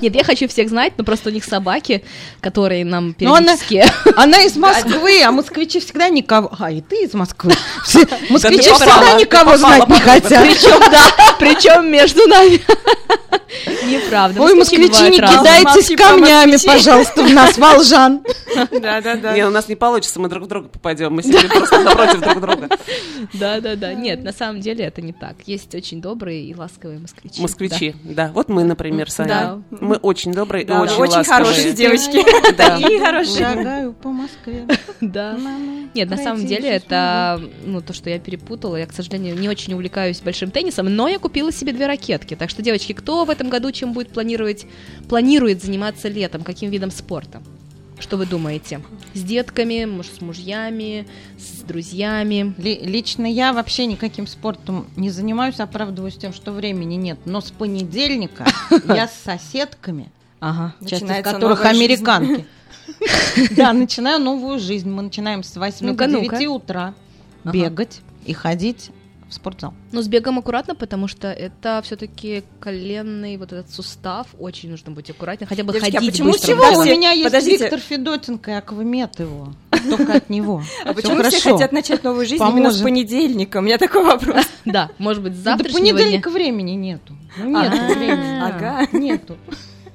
Нет, 0.00 0.14
я 0.14 0.24
хочу 0.24 0.48
всех 0.48 0.68
знать, 0.68 0.94
но 0.96 1.04
просто 1.04 1.30
у 1.30 1.32
них 1.32 1.44
собаки, 1.44 2.04
которые 2.40 2.84
нам 2.84 3.14
Но 3.24 3.34
она, 3.34 3.56
периодически... 3.56 4.10
она 4.16 4.42
из 4.42 4.56
Москвы, 4.56 5.22
а 5.22 5.30
москвичи 5.30 5.80
всегда 5.80 6.08
никого... 6.08 6.50
А, 6.58 6.70
и 6.70 6.80
ты 6.80 7.04
из 7.04 7.14
Москвы. 7.14 7.52
Все- 7.84 8.06
Москвичи 8.30 8.70
всегда 8.70 9.12
никого 9.14 9.52
попала, 9.52 9.58
знать 9.58 9.88
не 9.88 10.00
хотят. 10.00 10.42
Причем, 10.42 10.90
да, 10.90 11.34
причем 11.38 11.90
между 11.90 12.26
нами. 12.26 12.60
Неправда. 13.86 14.42
Ой, 14.42 14.54
москвичи, 14.54 15.02
не 15.10 15.18
кидайтесь 15.18 15.96
камнями, 15.96 16.56
пожалуйста, 16.64 17.22
в 17.22 17.32
нас, 17.32 17.58
волжан. 17.58 18.22
Да, 18.54 19.00
да, 19.00 19.16
да. 19.16 19.32
Не, 19.34 19.46
у 19.46 19.50
нас 19.50 19.68
не 19.68 19.76
получится, 19.76 20.20
мы 20.20 20.28
друг 20.28 20.44
в 20.44 20.46
друга 20.46 20.68
попадем. 20.68 21.14
Мы 21.14 21.22
сидим 21.22 21.48
просто 21.48 21.80
напротив 21.80 22.20
друг 22.20 22.40
друга. 22.40 22.68
Да, 23.32 23.60
да, 23.60 23.76
да. 23.76 23.94
Нет, 23.94 24.22
на 24.22 24.32
самом 24.32 24.60
деле 24.60 24.84
это 24.84 25.02
не 25.02 25.12
так. 25.12 25.36
Есть 25.46 25.74
очень 25.74 26.00
добрые 26.00 26.44
и 26.44 26.54
ласковые 26.54 26.98
москвичи. 26.98 27.40
Москвичи, 27.40 27.94
да. 28.02 28.30
Вот 28.34 28.48
мы, 28.48 28.64
например, 28.64 29.10
с 29.10 29.16
Да. 29.16 29.52
Аней. 29.52 29.64
Мы 29.70 29.96
очень 29.96 30.32
добрые 30.32 30.64
и 30.64 30.70
очень 30.70 30.94
очень 30.94 31.18
ласковые. 31.18 31.24
хорошие 31.24 31.72
девочки. 31.72 32.24
Да. 32.56 32.78
Хорошие. 33.14 33.38
Шагаю 33.46 33.92
по 33.92 34.10
Москве. 34.10 34.66
Да. 35.00 35.38
Нет, 35.94 36.08
на 36.08 36.16
самом 36.16 36.46
деле 36.46 36.68
это, 36.68 37.40
ну, 37.66 37.80
то, 37.82 37.92
что 37.92 38.08
я 38.10 38.18
перепутала. 38.18 38.76
Я, 38.76 38.86
к 38.86 38.92
сожалению, 38.92 39.38
не 39.38 39.48
очень 39.48 39.74
увлекаюсь 39.74 40.20
большим 40.20 40.50
теннисом, 40.50 40.86
но 40.94 41.08
я 41.08 41.18
купила 41.18 41.52
себе 41.52 41.72
две 41.72 41.86
ракетки. 41.86 42.34
Так 42.36 42.48
что, 42.50 42.62
девочки, 42.62 42.92
кто 42.94 43.24
в 43.24 43.30
этом 43.30 43.50
году 43.50 43.70
чем 43.70 43.92
будет 43.92 44.08
планировать, 44.08 44.66
планирует 45.08 45.62
заниматься 45.62 46.08
летом? 46.08 46.42
Каким 46.42 46.70
видом 46.70 46.90
спорта? 46.90 47.42
Что 48.00 48.16
вы 48.16 48.26
думаете? 48.26 48.80
С 49.12 49.22
детками, 49.22 49.84
может, 49.84 50.14
с 50.16 50.20
мужьями, 50.20 51.06
с 51.38 51.62
друзьями? 51.62 52.54
Ли- 52.58 52.80
Лично 52.82 53.26
я 53.26 53.52
вообще 53.52 53.86
никаким 53.86 54.26
спортом 54.26 54.86
не 54.96 55.10
занимаюсь, 55.10 55.60
оправдываюсь 55.60 56.16
тем, 56.16 56.32
что 56.32 56.50
времени 56.52 56.94
нет. 56.94 57.18
Но 57.24 57.40
с 57.40 57.50
понедельника 57.50 58.46
я 58.88 59.06
с 59.06 59.14
соседками, 59.22 60.10
Ага. 60.40 60.74
часть 60.80 60.92
из 60.92 61.00
Начинается 61.02 61.32
которых 61.34 61.64
американки. 61.64 62.46
Да, 63.56 63.72
начинаю 63.72 64.20
новую 64.20 64.58
жизнь. 64.58 64.88
Мы 64.90 65.02
начинаем 65.02 65.42
с 65.42 65.56
8 65.56 65.86
Ну-ка, 65.86 66.06
до 66.06 66.12
ну-ка. 66.12 66.36
9 66.36 66.48
утра 66.48 66.94
бегать 67.44 68.00
и 68.26 68.32
ходить 68.32 68.90
в 69.28 69.34
спортзал. 69.34 69.74
Но 69.90 70.02
с 70.02 70.08
бегом 70.08 70.38
аккуратно, 70.38 70.74
потому 70.74 71.08
что 71.08 71.28
это 71.32 71.80
все-таки 71.84 72.44
коленный 72.60 73.36
вот 73.36 73.52
этот 73.52 73.70
сустав, 73.70 74.28
очень 74.38 74.70
нужно 74.70 74.92
быть 74.92 75.10
аккуратнее, 75.10 75.48
хотя 75.48 75.64
бы 75.64 75.72
Девочки, 75.72 75.90
а 75.96 75.98
ходить 75.98 76.12
почему 76.12 76.32
быстро. 76.32 76.48
Чего? 76.48 76.62
Да, 76.62 76.78
У 76.78 76.82
все- 76.82 76.92
меня 76.96 77.10
есть 77.12 77.24
подождите. 77.24 77.64
Виктор 77.64 77.80
Федотенко 77.80 78.50
и 78.50 78.54
Аквамет 78.54 79.18
его. 79.18 79.48
Только 79.90 80.14
от 80.14 80.30
него. 80.30 80.62
А 80.84 80.92
Всё 80.92 80.94
почему 80.94 81.14
все 81.14 81.22
хорошо. 81.30 81.52
хотят 81.54 81.72
начать 81.72 82.04
новую 82.04 82.24
жизнь 82.26 82.42
именно 82.42 82.70
с 82.70 82.78
Поможет. 82.78 82.82
понедельника? 82.82 83.58
У 83.58 83.60
меня 83.60 83.78
такой 83.78 84.04
вопрос. 84.04 84.44
Да, 84.64 84.90
может 84.98 85.22
быть, 85.22 85.34
Ну, 85.44 85.56
До 85.58 85.64
понедельника 85.64 86.30
времени 86.30 86.70
нету. 86.72 87.14
Ну, 87.36 87.50
нету 87.62 87.76
А, 87.78 87.92
времени. 87.94 88.40
ага. 88.42 88.86
Нету. 88.92 89.36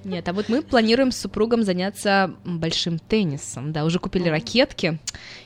Нет, 0.03 0.27
а 0.27 0.33
вот 0.33 0.49
мы 0.49 0.61
планируем 0.61 1.11
с 1.11 1.17
супругом 1.17 1.63
заняться 1.63 2.33
большим 2.45 2.99
теннисом. 2.99 3.71
Да, 3.73 3.85
уже 3.85 3.99
купили 3.99 4.29
ракетки. 4.29 4.99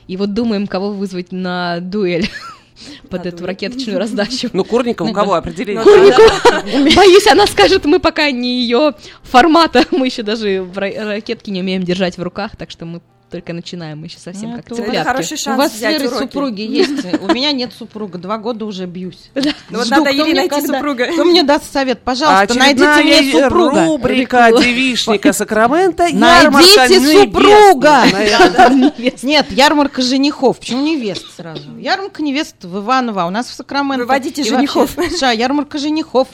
И 0.06 0.16
вот 0.16 0.32
думаем, 0.32 0.66
кого 0.66 0.92
вызвать 0.92 1.32
на 1.32 1.80
дуэль 1.80 2.28
под 3.10 3.26
эту 3.26 3.38
дуэль. 3.38 3.48
ракеточную 3.48 3.98
раздачу. 3.98 4.50
Ну, 4.52 4.64
Курников, 4.64 5.08
у 5.08 5.12
кого 5.12 5.34
определение? 5.34 5.84
Боюсь, 6.94 7.26
она 7.26 7.46
скажет, 7.46 7.84
мы 7.84 7.98
пока 7.98 8.30
не 8.30 8.62
ее 8.62 8.94
формата, 9.22 9.84
мы 9.90 10.06
еще 10.06 10.22
даже 10.22 10.66
ракетки 10.74 11.50
не 11.50 11.60
умеем 11.60 11.82
держать 11.82 12.16
в 12.16 12.22
руках, 12.22 12.56
так 12.56 12.70
что 12.70 12.84
мы 12.84 13.00
только 13.34 13.52
начинаем, 13.52 13.98
мы 13.98 14.06
еще 14.06 14.18
совсем 14.20 14.50
Ну, 14.50 14.56
как 14.58 14.66
это 14.66 14.74
Это 14.76 14.84
цыплятки. 14.84 15.08
хороший 15.08 15.34
У 15.34 15.38
шанс 15.38 15.58
вас 15.58 15.72
с 15.72 15.74
взять 15.74 16.08
супруги 16.08 16.60
есть. 16.70 17.04
У 17.20 17.32
меня 17.34 17.50
нет 17.50 17.72
супруга. 17.76 18.16
Два 18.16 18.38
года 18.38 18.64
уже 18.64 18.86
бьюсь. 18.86 19.28
Ну 19.34 19.42
вот 19.70 19.90
надо 19.90 20.12
мне 20.12 20.34
найти 20.34 20.60
супруга. 20.64 21.06
Кто 21.06 21.24
мне 21.24 21.42
даст 21.42 21.72
совет? 21.72 22.02
Пожалуйста, 22.02 22.56
найдите 22.56 23.02
мне 23.02 23.32
супруга. 23.32 23.86
рубрика 23.86 24.52
девишника 24.56 25.32
Сакрамента. 25.32 26.06
Найдите 26.12 27.00
супруга! 27.00 28.04
Нет, 29.24 29.50
ярмарка 29.50 30.00
женихов. 30.00 30.60
Почему 30.60 30.82
невест 30.82 31.34
сразу? 31.36 31.76
Ярмарка 31.76 32.22
невест 32.22 32.62
в 32.62 32.78
Иваново, 32.78 33.24
а 33.24 33.26
у 33.26 33.30
нас 33.30 33.48
в 33.48 33.54
Сакраменто. 33.54 34.04
Выводите 34.04 34.44
женихов. 34.44 34.92
США, 35.10 35.32
ярмарка 35.32 35.78
женихов. 35.78 36.28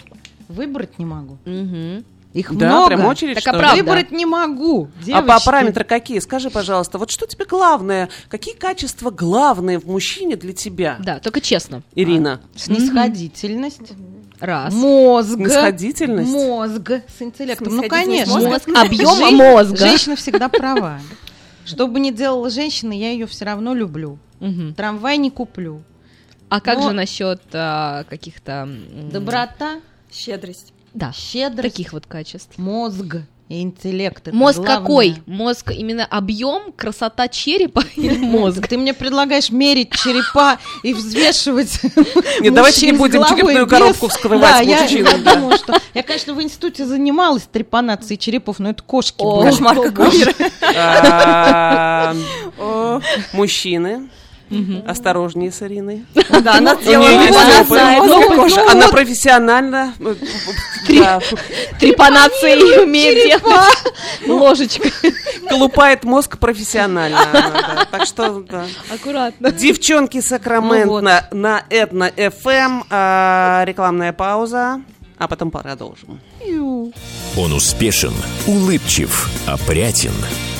Выбрать 0.49 0.99
не 0.99 1.07
могу. 1.07 1.39
Мгм. 1.47 2.05
Их 2.33 2.57
Да, 2.57 2.67
много. 2.67 2.87
прям 2.87 3.07
очередь, 3.07 3.35
Так, 3.35 3.43
что 3.43 3.51
а 3.51 3.55
ли? 3.55 3.59
правда? 3.59 3.83
Выбрать 3.83 4.13
не 4.13 4.25
могу. 4.25 4.85
А 4.85 4.99
по 5.01 5.05
девочки. 5.05 5.45
параметры 5.47 5.85
какие? 5.85 6.19
Скажи, 6.21 6.49
пожалуйста, 6.51 6.99
вот 6.99 7.11
что 7.11 7.27
тебе 7.27 7.45
главное? 7.45 8.09
Какие 8.29 8.55
качества 8.55 9.11
главные 9.11 9.81
в 9.81 9.87
мужчине 9.87 10.37
для 10.37 10.53
тебя? 10.53 10.97
Да, 11.01 11.19
только 11.19 11.41
честно. 11.41 11.83
Ирина. 11.97 12.41
Снисходительность. 12.55 13.81
Раз. 14.39 14.73
Мозг. 14.75 15.35
Снисходительность? 15.35 16.31
Мозг 16.33 16.91
с 17.19 17.21
интеллектом. 17.21 17.77
Ну, 17.77 17.89
конечно. 17.89 18.39
Мозг, 18.39 18.69
объема 18.75 19.17
Жен- 19.17 19.35
мозга. 19.37 19.77
Женщина 19.77 20.17
всегда 20.17 20.49
права. 20.49 21.01
Что 21.65 21.87
бы 21.89 22.01
ни 22.01 22.11
делала 22.11 22.49
женщина, 22.49 22.93
я 22.93 23.11
ее 23.11 23.27
все 23.27 23.45
равно 23.45 23.75
люблю. 23.75 24.19
Трамвай 24.77 25.19
не 25.19 25.31
куплю. 25.31 25.83
А 26.49 26.61
как 26.61 26.79
Но- 26.79 26.89
же 26.89 26.93
насчет 26.95 27.41
а, 27.53 28.05
каких-то... 28.05 28.69
Доброта, 29.13 29.81
Щедрость. 30.13 30.73
Да, 30.95 31.13
щедрость, 31.13 31.75
таких 31.75 31.93
вот 31.93 32.07
качеств. 32.07 32.59
мозг 32.59 33.17
и 33.49 33.63
интеллект. 33.63 34.29
это 34.29 34.37
Мозг 34.37 34.59
главное. 34.59 34.77
какой? 34.79 35.17
Мозг 35.27 35.73
именно 35.73 36.05
объем, 36.05 36.71
красота 36.71 37.27
черепа 37.27 37.83
или 37.97 38.17
мозг? 38.17 38.69
Ты 38.69 38.79
мне 38.79 38.95
предлагаешь 38.95 39.51
мерить 39.51 39.91
черепа 39.93 40.59
и 40.85 40.95
взвешивать 40.95 41.81
Нет, 42.41 42.55
давайте 42.55 42.87
не 42.87 42.93
будем 42.97 43.25
черепную 43.25 43.67
коробку 43.67 44.07
вскрывать 44.07 44.53
Да, 44.53 44.61
я, 45.95 46.03
конечно, 46.05 46.35
в 46.35 46.41
институте 46.41 46.87
занималась 46.87 47.43
трепанацией 47.43 48.19
черепов, 48.19 48.61
но 48.61 48.71
это 48.71 48.85
кошки. 48.85 49.19
Кошмар 49.19 49.77
какой. 49.91 50.13
А, 50.77 52.15
Осторожнее 54.87 55.53
с 55.53 55.63
Ириной. 55.63 56.05
Да, 56.43 56.55
она 56.55 56.73
есть 56.73 58.59
она 58.59 58.87
Ну, 58.87 58.91
профессионально. 58.93 59.95
э, 60.01 60.15
да, 60.89 61.21
Трепанации 61.79 62.83
умеет 62.83 63.27
делать. 63.43 63.85
Ложечка. 64.27 64.89
Колупает 65.49 66.05
мозг 66.05 66.39
профессионально. 66.39 67.87
Так 67.91 68.07
что, 68.07 68.41
да. 68.41 68.67
Аккуратно. 68.93 69.51
Девчонки 69.53 70.21
Сакрамент 70.21 70.87
Ну 70.87 71.01
на, 71.01 71.27
на 71.31 71.63
Этно 71.69 72.11
FM. 72.17 72.85
а, 72.91 73.63
рекламная 73.67 74.13
пауза. 74.13 74.81
А 75.19 75.29
потом 75.29 75.51
продолжим. 75.51 76.21
Он 77.37 77.53
успешен, 77.53 78.13
улыбчив, 78.47 79.31
опрятен, 79.47 80.13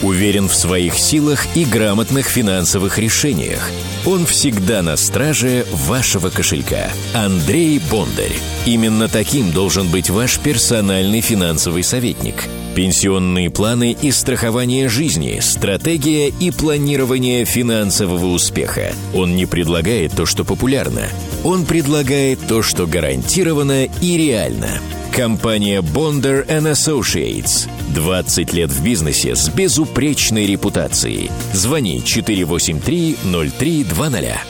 уверен 0.03 0.49
в 0.49 0.55
своих 0.55 0.95
силах 0.95 1.45
и 1.57 1.65
грамотных 1.65 2.27
финансовых 2.27 2.99
решениях. 2.99 3.71
Он 4.07 4.25
всегда 4.25 4.81
на 4.81 4.97
страже 4.97 5.67
вашего 5.73 6.31
кошелька. 6.31 6.91
Андрей 7.13 7.81
Бондарь. 7.91 8.33
Именно 8.67 9.09
таким 9.09 9.53
должен 9.53 9.89
быть 9.89 10.11
ваш 10.11 10.39
персональный 10.39 11.21
финансовый 11.21 11.83
советник. 11.83 12.45
Пенсионные 12.75 13.51
планы 13.51 13.97
и 14.01 14.13
страхование 14.13 14.89
жизни, 14.89 15.41
стратегия 15.41 16.29
и 16.29 16.51
планирование 16.51 17.45
финансового 17.45 18.27
успеха. 18.27 18.93
Он 19.13 19.35
не 19.35 19.45
предлагает 19.45 20.13
то, 20.13 20.25
что 20.25 20.45
популярно. 20.45 21.03
Он 21.45 21.67
предлагает 21.67 22.39
то, 22.47 22.63
что 22.63 22.87
гарантированно 22.87 23.87
и 24.01 24.17
реально. 24.17 24.81
Компания 25.13 25.83
Bonder 25.83 26.47
Associates. 26.47 27.69
20 27.95 28.53
лет 28.53 28.71
в 28.71 28.83
бизнесе 28.83 29.35
с 29.35 29.49
безупречной 29.49 30.47
репутацией. 30.47 31.31
Звони 31.53 32.01
483-0320. 32.01 34.50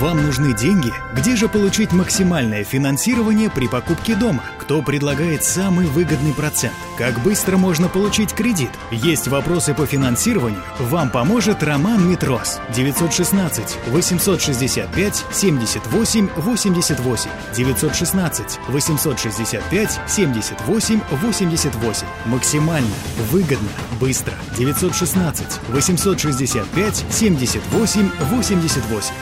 Вам 0.00 0.22
нужны 0.22 0.54
деньги? 0.54 0.94
Где 1.12 1.36
же 1.36 1.46
получить 1.46 1.92
максимальное 1.92 2.64
финансирование 2.64 3.50
при 3.50 3.68
покупке 3.68 4.14
дома? 4.14 4.44
Кто 4.70 4.82
предлагает 4.82 5.42
самый 5.42 5.86
выгодный 5.88 6.32
процент? 6.32 6.76
Как 6.96 7.18
быстро 7.24 7.56
можно 7.56 7.88
получить 7.88 8.32
кредит? 8.32 8.70
Есть 8.92 9.26
вопросы 9.26 9.74
по 9.74 9.84
финансированию? 9.84 10.62
Вам 10.78 11.10
поможет 11.10 11.64
Роман 11.64 12.08
Митрос. 12.08 12.60
916 12.76 13.78
865 13.92 15.24
78 15.32 16.28
88 16.36 17.30
916 17.56 18.60
865 18.68 20.00
78 20.06 21.00
88 21.10 22.06
Максимально, 22.26 22.94
выгодно, 23.32 23.70
быстро. 24.00 24.34
916 24.56 25.46
865 25.74 27.04
78 27.10 28.10
88 28.20 28.60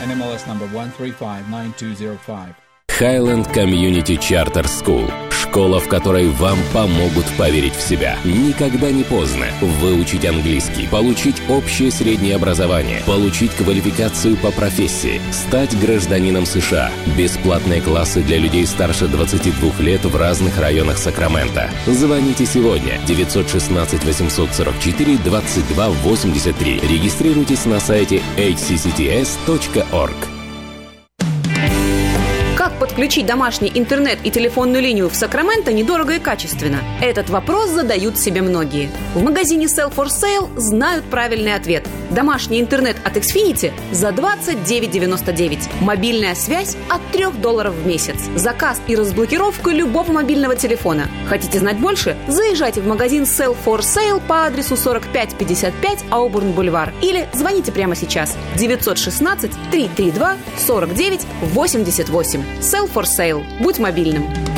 NMLS 0.04 0.46
number 0.46 0.68
1359205. 0.98 2.54
Highland 2.90 3.46
Community 3.54 4.18
Charter 4.18 4.66
School. 4.66 5.27
Школа, 5.58 5.80
в 5.80 5.88
которой 5.88 6.28
вам 6.28 6.56
помогут 6.72 7.26
поверить 7.36 7.74
в 7.74 7.80
себя. 7.80 8.16
Никогда 8.22 8.92
не 8.92 9.02
поздно 9.02 9.46
выучить 9.60 10.24
английский, 10.24 10.86
получить 10.86 11.42
общее 11.48 11.90
среднее 11.90 12.36
образование, 12.36 13.02
получить 13.04 13.50
квалификацию 13.56 14.36
по 14.36 14.52
профессии, 14.52 15.20
стать 15.32 15.76
гражданином 15.80 16.46
США. 16.46 16.92
Бесплатные 17.16 17.80
классы 17.80 18.22
для 18.22 18.38
людей 18.38 18.68
старше 18.68 19.08
22 19.08 19.80
лет 19.80 20.04
в 20.04 20.16
разных 20.16 20.60
районах 20.60 20.96
Сакрамента. 20.96 21.68
Звоните 21.88 22.46
сегодня 22.46 23.00
916 23.08 24.04
844 24.04 25.16
22 25.16 25.88
83. 25.88 26.80
Регистрируйтесь 26.88 27.64
на 27.64 27.80
сайте 27.80 28.22
hccts.org. 28.36 30.37
Подключить 32.98 33.26
домашний 33.26 33.70
интернет 33.72 34.18
и 34.24 34.30
телефонную 34.32 34.82
линию 34.82 35.08
в 35.08 35.14
Сакраменто 35.14 35.72
недорого 35.72 36.14
и 36.14 36.18
качественно? 36.18 36.80
Этот 37.00 37.30
вопрос 37.30 37.70
задают 37.70 38.18
себе 38.18 38.42
многие. 38.42 38.90
В 39.14 39.22
магазине 39.22 39.66
Sell 39.66 39.94
for 39.94 40.06
Sale 40.06 40.50
знают 40.58 41.04
правильный 41.04 41.54
ответ. 41.54 41.86
Домашний 42.10 42.60
интернет 42.60 42.96
от 43.04 43.16
Xfinity 43.16 43.70
за 43.92 44.08
29,99. 44.08 45.68
Мобильная 45.80 46.34
связь 46.34 46.76
от 46.88 47.00
3 47.12 47.40
долларов 47.40 47.74
в 47.74 47.86
месяц. 47.86 48.16
Заказ 48.34 48.80
и 48.88 48.96
разблокировка 48.96 49.70
любого 49.70 50.10
мобильного 50.10 50.56
телефона. 50.56 51.08
Хотите 51.28 51.60
знать 51.60 51.78
больше? 51.78 52.16
Заезжайте 52.26 52.80
в 52.80 52.88
магазин 52.88 53.22
Sell 53.22 53.56
for 53.64 53.78
Sale 53.78 54.20
по 54.26 54.44
адресу 54.44 54.76
4555 54.76 56.04
Аубурн 56.10 56.50
Бульвар 56.50 56.92
или 57.00 57.28
звоните 57.32 57.70
прямо 57.70 57.94
сейчас 57.94 58.36
916 58.56 59.52
332 59.70 60.36
49 60.66 61.20
88. 61.54 62.42
Sell 62.60 62.87
for 62.88 63.04
Sale. 63.04 63.42
Будь 63.60 63.78
мобильным. 63.78 64.57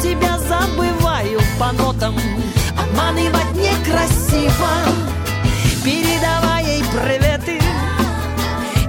Тебя 0.00 0.38
забываю 0.38 1.40
по 1.58 1.72
нотам. 1.72 2.16
Обманывать 2.78 3.54
некрасиво. 3.54 4.68
Передавай 5.84 6.64
ей 6.64 6.84
приветы. 6.84 7.60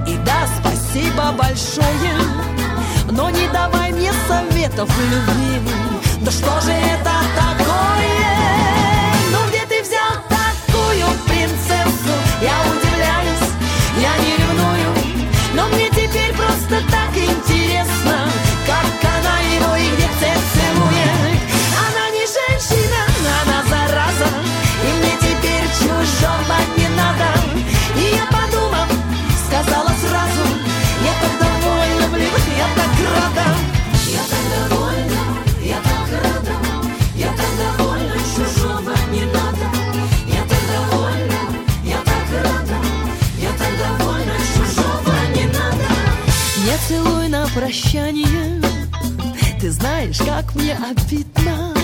И 0.06 0.16
да, 0.24 0.46
спасибо 0.58 1.32
большое. 1.32 2.48
Но 3.10 3.30
не 3.30 3.48
давай 3.48 3.92
мне 3.92 4.12
советов, 4.28 4.88
любимый 4.98 6.00
Да 6.20 6.30
что 6.30 6.60
же 6.60 6.72
это 6.72 7.14
такое? 7.36 8.28
Ну 9.32 9.38
где 9.48 9.64
ты 9.66 9.82
взял 9.82 10.14
такую 10.28 11.06
принцессу? 11.26 12.14
Я 12.42 12.54
удивляюсь, 12.70 13.50
я 14.00 14.16
не 14.18 14.36
ревную. 14.36 15.08
Но 15.54 15.68
мне 15.68 15.88
теперь 15.88 16.32
просто 16.34 16.86
так 16.90 17.16
интересно 17.16 18.30
Как 18.66 19.10
она 19.10 19.38
его 19.40 19.74
и 19.76 19.96
где 19.96 20.08
целует 20.20 20.57
чужого 26.18 26.58
не 26.76 26.88
надо. 26.96 27.28
И 27.96 28.16
я 28.16 28.26
подумал, 28.26 28.86
сказала 29.46 29.88
сразу 29.88 30.44
Я 31.04 31.12
так 31.20 31.32
довольна, 31.38 32.08
блин, 32.12 32.30
я 32.56 32.68
так 32.74 32.92
рада 33.14 33.46
Я 34.06 34.22
так 34.30 34.44
довольна, 34.70 35.20
я 35.62 35.76
так 35.76 36.08
рада 36.22 36.54
Я 37.14 37.28
так 37.28 37.50
довольна, 37.58 38.14
чужого 38.34 38.94
не 39.12 39.24
надо 39.26 39.66
Я 40.26 40.42
так 40.42 40.62
довольна, 40.72 41.40
я 41.84 41.98
так 41.98 42.26
рада 42.44 42.76
Я 43.38 43.50
так 43.52 43.72
довольна, 43.78 44.34
чужого 44.54 45.14
не 45.34 45.46
надо 45.46 45.86
Не 46.64 46.76
целуй 46.88 47.28
на 47.28 47.46
прощание 47.48 48.62
Ты 49.60 49.70
знаешь, 49.70 50.18
как 50.18 50.54
мне 50.54 50.74
обидно 50.74 51.74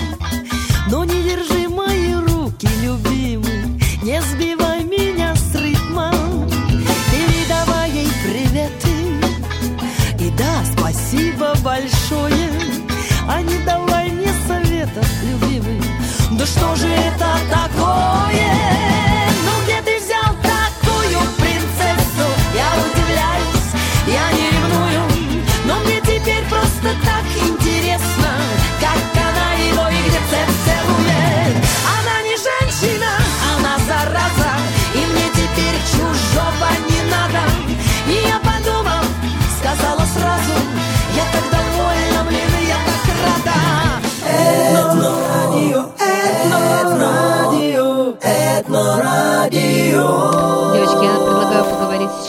Но 0.89 1.03
не 1.03 1.23
держи 1.23 1.67
мои 1.69 2.13
руки, 2.13 2.67
любимый 2.81 3.44
Не 4.15 4.21
сбивай 4.21 4.81
меня 4.85 5.35
с 5.35 5.53
ритма 5.55 6.09
Передавай 7.11 7.91
ей 7.91 8.07
приветы 8.23 9.19
И 10.17 10.29
да, 10.37 10.63
спасибо 10.71 11.53
большое 11.61 12.49
А 13.27 13.41
не 13.41 13.57
давай 13.65 14.09
мне 14.11 14.31
советов, 14.47 15.05
любимый 15.21 15.81
Да 16.31 16.45
что 16.45 16.75
же 16.75 16.87
это 16.87 17.37
такое? 17.51 18.94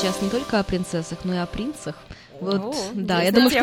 Сейчас 0.07 0.23
не 0.23 0.31
только 0.31 0.61
о 0.61 0.63
принцессах, 0.63 1.19
но 1.25 1.35
и 1.35 1.39
о 1.39 1.47
принцах. 1.47 1.97
Вот, 2.39 2.77
да, 2.93 3.23
я 3.23 3.33
думаю, 3.33 3.51
что 3.51 3.61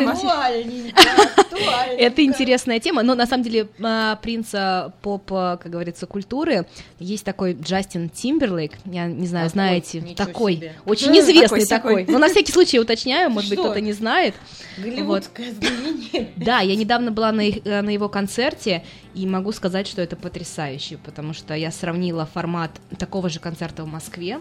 это 1.96 2.24
интересная 2.24 2.80
тема, 2.80 3.04
но 3.04 3.14
на 3.14 3.24
самом 3.24 3.44
деле 3.44 3.68
а, 3.80 4.16
принца 4.16 4.92
поп, 5.00 5.32
а, 5.32 5.56
как 5.58 5.70
говорится, 5.70 6.06
культуры 6.06 6.66
есть 6.98 7.24
такой 7.24 7.54
Джастин 7.54 8.10
Тимберлейк, 8.10 8.72
я 8.84 9.06
не 9.06 9.28
знаю, 9.28 9.48
знаете, 9.48 10.04
такой, 10.16 10.72
очень 10.86 11.16
известный 11.20 11.66
такой, 11.66 12.04
но 12.06 12.18
на 12.18 12.28
всякий 12.28 12.50
случай 12.50 12.80
уточняю, 12.80 13.30
может 13.30 13.48
быть, 13.48 13.60
кто-то 13.60 13.80
не 13.80 13.92
знает. 13.92 14.34
Голливудское 14.76 15.52
знаменитие. 15.52 16.30
Да, 16.34 16.58
я 16.58 16.74
недавно 16.74 17.12
была 17.12 17.32
э, 17.32 17.80
на 17.80 17.90
его 17.90 18.08
концерте, 18.08 18.82
и 19.14 19.24
могу 19.24 19.52
сказать, 19.52 19.86
что 19.86 20.02
это 20.02 20.16
потрясающе, 20.16 20.98
потому 20.98 21.32
что 21.32 21.54
я 21.54 21.70
сравнила 21.70 22.26
формат 22.26 22.72
такого 22.98 23.28
же 23.28 23.38
концерта 23.38 23.84
в 23.84 23.86
Москве, 23.86 24.40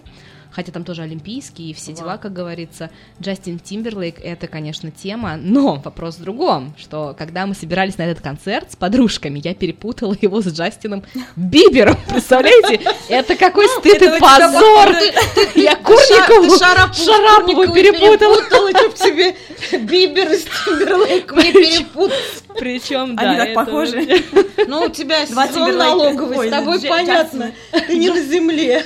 хотя 0.53 0.71
там 0.71 0.83
тоже 0.83 1.01
олимпийский 1.01 1.71
и 1.71 1.73
все 1.73 1.93
дела, 1.93 2.17
как 2.17 2.33
говорится. 2.33 2.89
Джастин 3.21 3.59
Тимберлейк— 3.59 4.19
это, 4.23 4.47
конечно, 4.47 4.91
тема, 4.91 5.35
но 5.37 5.75
вопрос 5.75 6.15
в 6.15 6.21
другом, 6.21 6.73
что 6.77 7.15
когда 7.17 7.45
мы 7.45 7.55
собирались 7.55 7.97
на 7.97 8.03
этот 8.03 8.23
концерт 8.23 8.71
с 8.71 8.75
подружками, 8.75 9.41
я 9.43 9.53
перепутала 9.53 10.15
его 10.19 10.41
с 10.41 10.47
Джастином 10.47 11.03
Бибером, 11.35 11.97
представляете? 12.07 12.81
Это 13.09 13.35
какой 13.35 13.67
стыд 13.67 14.01
и 14.01 14.19
позор! 14.19 14.95
Я 15.55 15.75
Курникову, 15.75 16.57
Шарапову 16.57 17.73
перепутала. 17.73 18.41
чтоб 18.71 18.93
тебе 18.93 19.35
Бибер 19.79 20.31
и 20.31 20.37
Тимберлейк 20.37 21.31
мне 21.33 21.51
перепутал. 21.51 22.17
Причем, 22.57 23.15
да. 23.15 23.23
Они 23.23 23.37
так 23.37 23.49
это 23.49 23.65
похожи. 23.65 24.23
Ну, 24.67 24.83
у 24.83 24.89
тебя 24.89 25.25
сезон 25.25 25.77
налоговый, 25.77 26.47
с 26.47 26.51
тобой 26.51 26.79
понятно. 26.81 27.51
Ты 27.87 27.97
не 27.97 28.09
на 28.09 28.21
земле. 28.21 28.83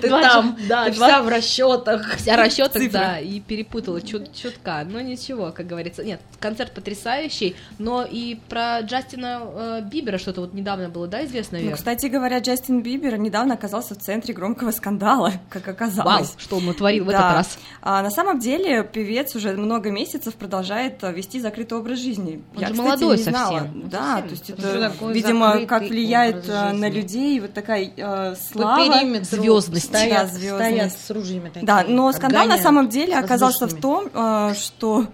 Ты 0.00 0.08
там, 0.08 0.56
да, 0.68 0.90
вся 1.06 1.22
в 1.22 1.28
расчетах. 1.28 2.16
Вся 2.16 2.36
расчетах, 2.36 2.82
Цифры. 2.82 2.90
да, 2.90 3.18
и 3.18 3.40
перепутала 3.40 4.00
чут 4.00 4.34
чутка. 4.34 4.84
Но 4.88 5.00
ничего, 5.00 5.52
как 5.52 5.66
говорится. 5.66 6.04
Нет, 6.04 6.20
концерт 6.40 6.72
потрясающий, 6.72 7.56
но 7.78 8.04
и 8.04 8.36
про 8.48 8.80
Джастина 8.80 9.40
э, 9.44 9.80
Бибера 9.90 10.18
что-то 10.18 10.40
вот 10.42 10.54
недавно 10.54 10.88
было, 10.88 11.06
да, 11.06 11.24
известно, 11.24 11.58
Ну, 11.58 11.64
Вер? 11.68 11.76
кстати 11.76 12.06
говоря, 12.06 12.38
Джастин 12.38 12.82
Бибер 12.82 13.18
недавно 13.18 13.54
оказался 13.54 13.94
в 13.94 13.98
центре 13.98 14.34
громкого 14.34 14.70
скандала, 14.70 15.32
как 15.50 15.66
Вау, 15.66 15.74
оказалось. 15.74 16.34
что 16.38 16.56
он 16.56 16.66
натворил 16.66 17.04
в 17.04 17.08
Да. 17.08 17.12
этот 17.14 17.32
раз. 17.36 17.58
А, 17.82 18.02
на 18.02 18.10
самом 18.10 18.38
деле 18.38 18.84
певец 18.84 19.34
уже 19.34 19.52
много 19.52 19.90
месяцев 19.90 20.34
продолжает 20.34 21.02
а, 21.04 21.10
вести 21.12 21.40
закрытый 21.40 21.78
образ 21.78 21.98
жизни. 21.98 22.42
Он 22.54 22.60
Я, 22.60 22.68
же 22.68 22.72
кстати, 22.74 22.86
молодой 22.88 23.16
не 23.16 23.22
знала. 23.22 23.58
совсем. 23.58 23.88
Да, 23.88 23.98
совсем. 24.20 24.28
то 24.28 24.30
есть 24.34 24.50
Это 24.50 24.92
видимо, 25.12 25.66
как 25.66 25.82
влияет 25.82 26.48
э, 26.48 26.72
на 26.72 26.88
людей 26.88 27.40
вот 27.40 27.52
такая 27.54 27.90
э, 27.96 28.34
слава. 28.52 28.84
звёздность. 29.22 29.86
Стоят, 29.86 30.30
Да, 30.32 30.56
стоят 30.56 30.87
звёздность. 30.88 31.06
с 31.06 31.10
ружьями 31.10 31.48
такими. 31.48 31.66
Да, 31.66 31.84
но 31.86 32.12
скандал 32.12 32.46
на 32.46 32.58
самом 32.58 32.88
деле 32.88 33.16
оказался 33.18 33.66
в 33.66 33.74
том, 33.74 34.08
э, 34.12 34.54
что 34.54 35.06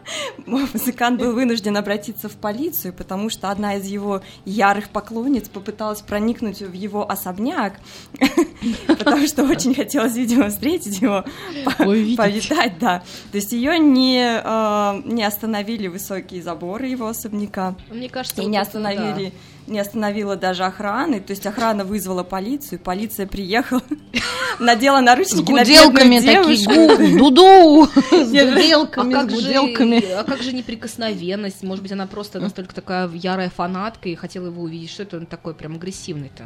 музыкант 0.46 1.20
был 1.20 1.32
вынужден 1.32 1.76
обратиться 1.76 2.28
в 2.28 2.36
полицию, 2.36 2.92
потому 2.92 3.30
что 3.30 3.50
одна 3.50 3.76
из 3.76 3.86
его 3.86 4.22
ярых 4.44 4.88
поклонниц 4.88 5.48
попыталась 5.48 6.00
проникнуть 6.00 6.60
в 6.60 6.72
его 6.72 7.10
особняк, 7.10 7.74
потому 8.86 9.26
что 9.26 9.44
очень 9.44 9.74
хотелось, 9.74 10.14
видимо, 10.14 10.48
встретить 10.48 11.00
его, 11.00 11.24
повидать, 11.78 12.78
да. 12.78 13.02
То 13.30 13.36
есть 13.36 13.52
ее 13.52 13.78
не, 13.78 14.40
э, 14.42 15.02
не 15.04 15.24
остановили 15.24 15.88
высокие 15.88 16.42
заборы 16.42 16.86
его 16.86 17.06
особняка. 17.06 17.74
Мне 17.90 18.08
кажется, 18.08 18.42
И 18.42 18.46
не 18.46 18.58
остановили, 18.58 19.32
не 19.70 19.78
остановила 19.78 20.36
даже 20.36 20.64
охраны. 20.64 21.20
То 21.20 21.30
есть 21.30 21.46
охрана 21.46 21.84
вызвала 21.84 22.22
полицию, 22.22 22.78
полиция 22.80 23.26
приехала, 23.26 23.82
надела 24.60 25.00
наручники 25.00 25.50
на 25.52 25.64
бедную 25.64 26.20
такие, 26.20 26.20
девушку. 26.20 27.18
гу, 27.18 27.30
дуду, 27.30 27.88
с 28.10 28.12
А 28.12 28.24
гуделками, 28.24 29.12
как, 29.12 29.30
с 29.30 29.34
же, 29.34 29.36
гуделками. 29.46 30.04
а 30.12 30.24
как 30.24 30.42
же 30.42 30.52
неприкосновенность? 30.52 31.62
Может 31.62 31.82
быть, 31.82 31.92
она 31.92 32.06
просто 32.06 32.40
настолько 32.40 32.74
такая 32.74 33.08
ярая 33.12 33.50
фанатка 33.50 34.08
и 34.08 34.14
хотела 34.14 34.46
его 34.46 34.62
увидеть. 34.62 34.90
Что 34.90 35.04
это 35.04 35.16
он 35.18 35.26
такой 35.26 35.54
прям 35.54 35.76
агрессивный-то? 35.76 36.44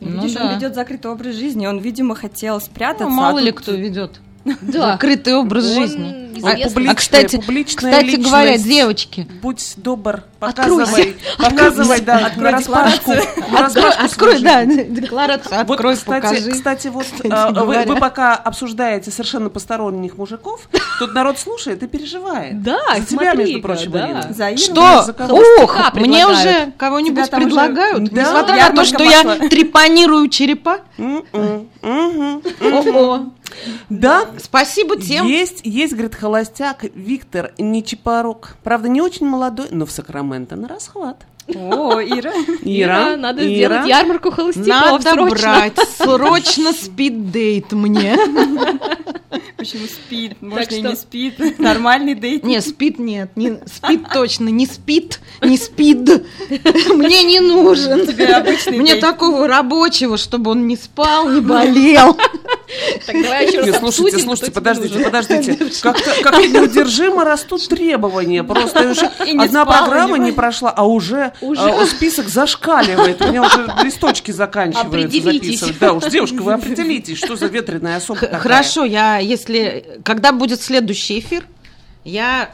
Ну 0.00 0.22
Видишь, 0.22 0.32
да. 0.36 0.46
он 0.48 0.54
ведет 0.56 0.74
закрытый 0.74 1.10
образ 1.10 1.34
жизни, 1.36 1.66
он, 1.66 1.78
видимо, 1.78 2.14
хотел 2.14 2.60
спрятаться. 2.60 3.04
Ну, 3.04 3.10
мало 3.10 3.38
а 3.38 3.42
ли 3.42 3.52
тут- 3.52 3.60
кто 3.62 3.72
ведет 3.72 4.20
Да. 4.44 4.92
закрытый 4.92 5.34
образ 5.36 5.64
Он 5.64 5.74
жизни. 5.74 6.02
известный. 6.02 6.22
А, 6.44 6.68
Публичная- 6.68 6.90
а, 6.90 6.94
кстати, 6.96 7.36
публичная 7.36 7.92
кстати 7.92 8.16
говоря, 8.16 8.44
личность. 8.52 8.64
девочки, 8.68 9.28
Будь 9.42 9.74
добр, 9.76 10.24
Откройся. 10.40 10.80
показывай, 10.80 11.16
показывай, 11.38 12.00
да, 12.00 12.26
Открой 12.26 12.58
декларацию. 12.58 13.22
открой, 14.00 14.38
свою 14.38 14.40
да, 14.42 14.64
декларацию, 14.64 15.64
Вот, 15.66 15.74
открой, 15.74 15.94
кстати, 15.94 16.22
покажи. 16.24 16.50
кстати, 16.50 16.88
вот 16.88 17.04
Кстати 17.04 17.28
а, 17.30 17.48
вы, 17.48 17.52
говоря. 17.60 17.84
вы 17.84 17.96
пока 17.96 18.34
обсуждаете 18.34 19.12
совершенно 19.12 19.50
посторонних 19.50 20.16
мужиков, 20.16 20.68
тут 20.98 21.14
народ 21.14 21.38
слушает 21.38 21.82
и 21.84 21.86
переживает. 21.86 22.60
Да, 22.62 22.80
За 22.98 23.04
тебя, 23.06 23.34
между 23.34 23.60
прочим, 23.60 23.92
да. 23.92 24.06
Ирина. 24.08 24.56
Что? 24.56 25.14
Ух, 25.62 25.94
мне 25.94 26.26
уже 26.26 26.72
кого-нибудь 26.76 27.30
предлагают, 27.30 28.10
несмотря 28.10 28.70
на 28.70 28.74
то, 28.76 28.84
что 28.84 29.04
я 29.04 29.22
трепанирую 29.48 30.28
черепа. 30.28 30.78
М-м, 30.98 31.68
мгм. 31.82 32.42
Ого. 32.60 33.26
Да, 33.88 34.30
Спасибо 34.38 35.00
тем. 35.00 35.26
есть, 35.26 35.60
есть, 35.64 35.92
говорит, 35.92 36.14
холостяк 36.14 36.84
Виктор 36.94 37.52
Нечипорук. 37.58 38.56
Правда, 38.62 38.88
не 38.88 39.00
очень 39.00 39.26
молодой, 39.26 39.68
но 39.70 39.86
в 39.86 39.90
Сакраменто 39.90 40.56
на 40.56 40.68
расхват. 40.68 41.26
О, 41.48 42.00
Ира. 42.00 42.32
Ира, 42.62 43.16
надо 43.16 43.42
Ира. 43.42 43.82
сделать 43.82 43.88
ярмарку 43.88 44.30
холостяков 44.30 45.04
Надо 45.04 45.10
срочно. 45.12 45.30
брать 45.36 45.76
срочно 45.98 46.72
спид-дейт 46.82 47.72
мне. 47.72 48.16
Почему 49.56 49.86
спит? 49.86 50.36
Может, 50.40 50.72
что- 50.72 50.80
не 50.80 50.96
спит. 50.96 51.58
Нормальный 51.58 52.14
дейт. 52.14 52.44
Не, 52.44 52.60
спид 52.60 52.98
нет, 52.98 53.30
не, 53.36 53.58
спид 53.66 54.02
точно, 54.12 54.48
не 54.48 54.66
спид, 54.66 55.20
не 55.40 55.56
спид. 55.56 56.24
Мне 56.94 57.22
не 57.24 57.40
нужен. 57.40 58.06
Тебе 58.06 58.26
обычный 58.28 58.78
Мне 58.78 58.92
дейт. 58.92 59.00
такого 59.00 59.46
рабочего, 59.46 60.16
чтобы 60.18 60.50
он 60.52 60.66
не 60.66 60.76
спал, 60.76 61.28
не 61.28 61.40
болел. 61.40 62.14
Так 63.06 63.22
давай 63.22 63.46
еще 63.46 63.58
раз 63.60 63.66
Нет, 63.66 63.76
слушайте, 63.80 64.18
слушайте, 64.18 64.50
подождите, 64.50 64.98
подождите. 64.98 65.58
Как-то 65.82 66.10
как 66.22 66.38
неудержимо 66.38 67.24
растут 67.24 67.66
требования. 67.68 68.42
Просто 68.42 68.94
одна 69.38 69.64
программа 69.64 70.18
не 70.18 70.32
прошла, 70.32 70.70
а 70.70 70.86
уже, 70.86 71.31
Уже. 71.40 71.60
а, 71.60 71.86
список 71.86 72.28
зашкаливает. 72.28 73.20
У 73.20 73.28
меня 73.28 73.42
уже 73.42 73.66
листочки 73.82 74.30
заканчиваются 74.30 75.20
записывать. 75.20 75.78
Да 75.78 75.92
уж, 75.92 76.04
девушка, 76.04 76.42
вы 76.42 76.52
определитесь, 76.52 77.18
что 77.18 77.36
за 77.36 77.46
ветреная 77.46 77.96
особа 77.96 78.20
такая. 78.20 78.40
Хорошо, 78.40 78.84
я, 78.84 79.18
если, 79.18 80.00
когда 80.04 80.32
будет 80.32 80.60
следующий 80.60 81.18
эфир, 81.20 81.44
я 82.04 82.50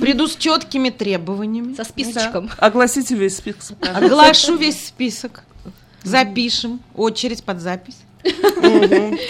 приду 0.00 0.26
с 0.26 0.36
четкими 0.36 0.90
требованиями, 0.90 1.74
Со 1.74 1.84
списочком. 1.84 2.50
Огласите 2.58 3.14
весь 3.14 3.36
список. 3.36 3.76
пожалуйста. 3.78 4.06
оглашу 4.06 4.56
весь 4.56 4.86
список, 4.86 5.42
запишем, 6.02 6.80
очередь 6.94 7.44
под 7.44 7.60
запись. 7.60 7.96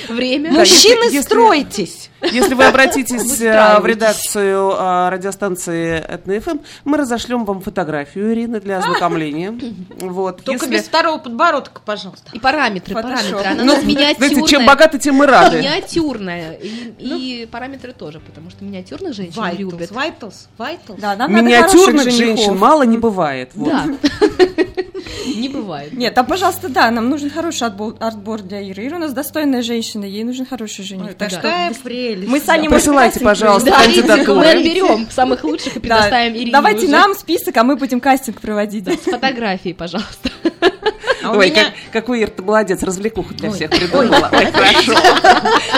Время. 0.08 0.52
Мужчины, 0.52 1.22
стройтесь! 1.22 2.10
Если 2.20 2.54
вы 2.54 2.64
обратитесь 2.64 3.40
э, 3.40 3.80
в 3.80 3.86
редакцию 3.86 4.70
э, 4.70 5.08
радиостанции 5.08 6.04
Этно-ФМ, 6.06 6.60
мы 6.84 6.96
разошлем 6.98 7.44
вам 7.44 7.60
фотографию 7.60 8.32
Ирины 8.32 8.60
для 8.60 8.78
ознакомления. 8.78 9.58
Вот. 9.98 10.44
Только 10.44 10.68
без 10.68 10.82
второго 10.82 11.18
подбородка, 11.18 11.80
пожалуйста. 11.84 12.30
И 12.32 12.38
параметры, 12.38 12.94
параметры. 12.94 13.38
Она 13.38 13.64
Ну, 13.64 13.72
у 13.72 13.76
нас 13.76 13.84
миниатюрная. 13.84 14.28
знаете, 14.30 14.46
чем 14.46 14.66
богаты, 14.66 14.98
тем 14.98 15.16
мы 15.16 15.26
рады. 15.26 15.58
Миниатюрная. 15.58 16.52
И, 16.52 16.94
и 16.98 17.48
параметры 17.50 17.92
тоже, 17.92 18.20
потому 18.20 18.50
что 18.50 18.64
миниатюрных 18.64 19.14
женщин 19.14 19.42
любят. 19.56 19.90
Нам 19.90 21.18
надо 21.18 21.32
Миниатюрных 21.32 22.10
женщин 22.10 22.56
мало 22.56 22.84
не 22.84 22.98
бывает. 22.98 23.50
Да. 23.54 23.86
Не 25.42 25.48
бывает. 25.48 25.92
Нет, 25.92 26.16
а 26.16 26.22
пожалуйста, 26.22 26.68
да, 26.68 26.90
нам 26.90 27.10
нужен 27.10 27.28
хороший 27.30 27.66
отбор 27.66 28.42
для 28.42 28.60
Иры. 28.60 28.86
Ира 28.86 28.96
у 28.96 29.00
нас 29.00 29.12
достойная 29.12 29.62
женщина, 29.62 30.04
ей 30.04 30.22
нужен 30.22 30.46
хороший 30.46 30.84
жених. 30.84 31.06
Ой, 31.08 31.14
так 31.14 31.30
что 31.30 31.40
прелесть. 31.82 32.28
мы 32.28 32.38
с 32.38 32.48
Аней 32.48 32.68
Присылайте, 32.68 33.20
пожалуйста, 33.20 33.72
кандидатуры. 33.72 34.34
мы 34.34 34.50
отберем 34.50 35.08
самых 35.10 35.42
лучших 35.42 35.76
и 35.76 35.80
Да, 35.80 35.96
предоставим 35.96 36.34
Ирине 36.36 36.52
Давайте 36.52 36.84
уже. 36.86 36.92
нам 36.92 37.14
список, 37.14 37.56
а 37.56 37.64
мы 37.64 37.76
будем 37.76 38.00
кастинг 38.00 38.40
проводить. 38.40 38.86
С 38.88 39.10
фотографией, 39.10 39.74
пожалуйста. 39.74 40.30
А 41.24 41.30
Ой, 41.36 41.50
меня- 41.50 41.64
как, 41.64 41.72
какой 41.92 42.22
Ир, 42.22 42.30
ты 42.30 42.42
молодец, 42.42 42.82
развлекуху 42.82 43.32
для 43.34 43.50
всех 43.52 43.70
придумала. 43.70 44.28
Ой, 44.32 44.46
хорошо. 44.46 44.92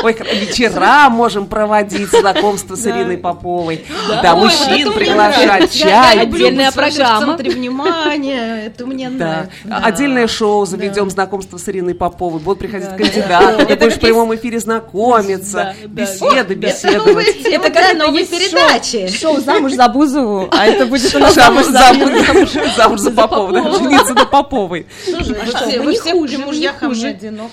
Ой, 0.03 0.17
вечера 0.33 1.09
можем 1.11 1.47
проводить, 1.47 2.09
знакомство 2.09 2.77
с 2.77 2.87
Ириной 2.87 3.19
Поповой. 3.19 3.85
Да, 4.23 4.35
Ой, 4.35 4.41
мужчин 4.45 4.93
приглашать, 4.93 5.71
чай. 5.73 6.21
Отдельная 6.21 6.73
программа. 6.73 7.37
Центре 7.37 7.51
внимания, 7.51 8.63
это 8.67 8.87
мне 8.87 9.11
нравится. 9.11 9.51
Да. 9.65 9.79
Отдельное 9.79 10.27
шоу 10.27 10.67
заведем 10.67 11.11
знакомство 11.11 11.57
с 11.59 11.69
Ириной 11.69 11.95
Поповой. 11.95 12.41
Будут 12.41 12.59
приходить 12.59 12.89
Да. 12.91 12.97
кандидаты, 12.97 13.67
ты 13.67 13.73
Это 13.73 13.85
будешь 13.85 13.97
в 13.99 14.01
прямом 14.01 14.35
эфире 14.35 14.59
знакомиться, 14.61 15.53
Да, 15.53 15.75
да. 15.83 15.89
беседы, 15.89 16.37
Это 16.37 16.55
беседовать. 16.55 17.37
Это 17.45 17.71
как 17.71 18.15
есть 18.15 18.31
передачи. 18.31 19.09
Шоу 19.09 19.41
«Замуж 19.41 19.73
за 19.73 19.89
Бузову», 19.89 20.49
а 20.51 20.67
это 20.67 20.87
будет 20.87 21.15
у 21.15 21.19
нас 21.19 21.35
Замуж, 21.35 21.65
«Замуж 21.67 21.73
за 21.73 22.25
замуж, 22.25 22.51
замуж 22.77 23.01
за 23.01 23.11
Попову, 23.11 23.53
да, 23.53 23.73
жениться 23.73 24.15
на 24.15 24.25
Поповой. 24.27 24.87
Слушай, 25.05 25.37
Вы 25.79 25.95
что, 25.95 26.03
все, 26.03 26.27
при 26.27 26.37
мужьях, 26.37 26.75
а 26.81 26.89
мне 26.89 27.09
одиноко. 27.09 27.51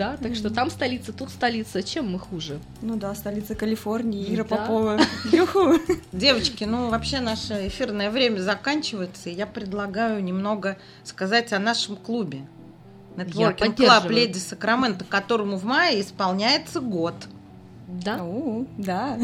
Да, 0.00 0.16
так 0.16 0.34
что 0.34 0.48
там 0.48 0.70
столица, 0.70 1.12
тут 1.12 1.28
столица. 1.28 1.82
Чем 1.82 2.10
мы 2.10 2.18
хуже? 2.18 2.58
Ну 2.80 2.96
да, 2.96 3.14
столица 3.14 3.54
Калифорнии, 3.54 4.34
Ира 4.34 4.44
Да. 4.44 4.56
Попова. 4.56 4.98
Юху. 5.30 5.74
Девочки, 6.10 6.64
ну 6.64 6.88
вообще 6.88 7.20
наше 7.20 7.66
эфирное 7.68 8.10
время 8.10 8.38
заканчивается, 8.40 9.28
и 9.28 9.34
я 9.34 9.46
предлагаю 9.46 10.24
немного 10.24 10.78
сказать 11.04 11.52
о 11.52 11.58
нашем 11.58 11.96
клубе. 11.96 12.46
Club 13.14 13.58
поддерживаю. 13.58 14.10
Леди 14.10 14.38
Сакраменто, 14.38 15.04
которому 15.04 15.58
в 15.58 15.64
мае 15.64 16.00
исполняется 16.00 16.80
год. 16.80 17.12
Да. 17.86 18.22
О, 18.24 18.64
да. 18.78 19.18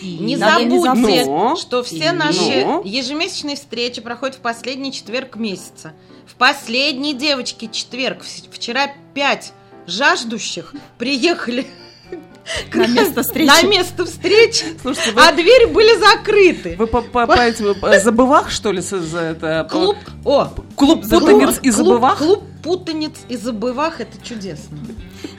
И 0.00 0.18
Не 0.18 0.36
забудьте, 0.36 1.24
забыть. 1.24 1.58
что 1.58 1.82
все 1.82 2.10
И- 2.10 2.12
наши 2.12 2.80
ежемесячные 2.84 3.56
встречи 3.56 4.00
проходят 4.00 4.36
в 4.36 4.40
последний 4.40 4.92
четверг 4.92 5.34
месяца. 5.34 5.94
В 6.26 6.36
последний, 6.36 7.12
девочки, 7.12 7.68
четверг. 7.72 8.22
Вчера 8.52 8.92
пять 9.12 9.52
жаждущих 9.86 10.74
приехали 10.98 11.66
На 12.72 12.86
место 12.86 13.22
встречи. 13.22 13.48
на 13.48 13.62
место 13.62 14.04
встречи, 14.04 14.64
Слушайте, 14.80 15.10
вы, 15.12 15.20
а 15.22 15.32
двери 15.32 15.66
были 15.66 15.98
закрыты. 15.98 16.76
вы 16.78 16.86
по, 16.86 17.02
по, 17.02 17.26
по 17.26 17.32
этим, 17.40 17.74
э, 17.82 18.00
забывах, 18.00 18.50
что 18.50 18.70
ли, 18.70 18.80
за 18.80 19.18
это? 19.18 19.64
по- 19.64 19.70
Клуб, 19.70 19.96
о, 20.24 20.44
Клуб 20.76 21.08
путаниц 21.08 21.58
и 21.62 21.70
забывах? 21.70 22.18
Клуб 22.18 22.44
путаниц 22.62 23.14
и 23.28 23.36
забывах, 23.36 24.00
это 24.00 24.16
чудесно. 24.24 24.78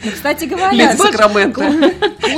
Ну, 0.04 0.12
кстати 0.12 0.46
говоря, 0.46 0.72
Леди 0.72 0.98
Сакраменто. 0.98 1.62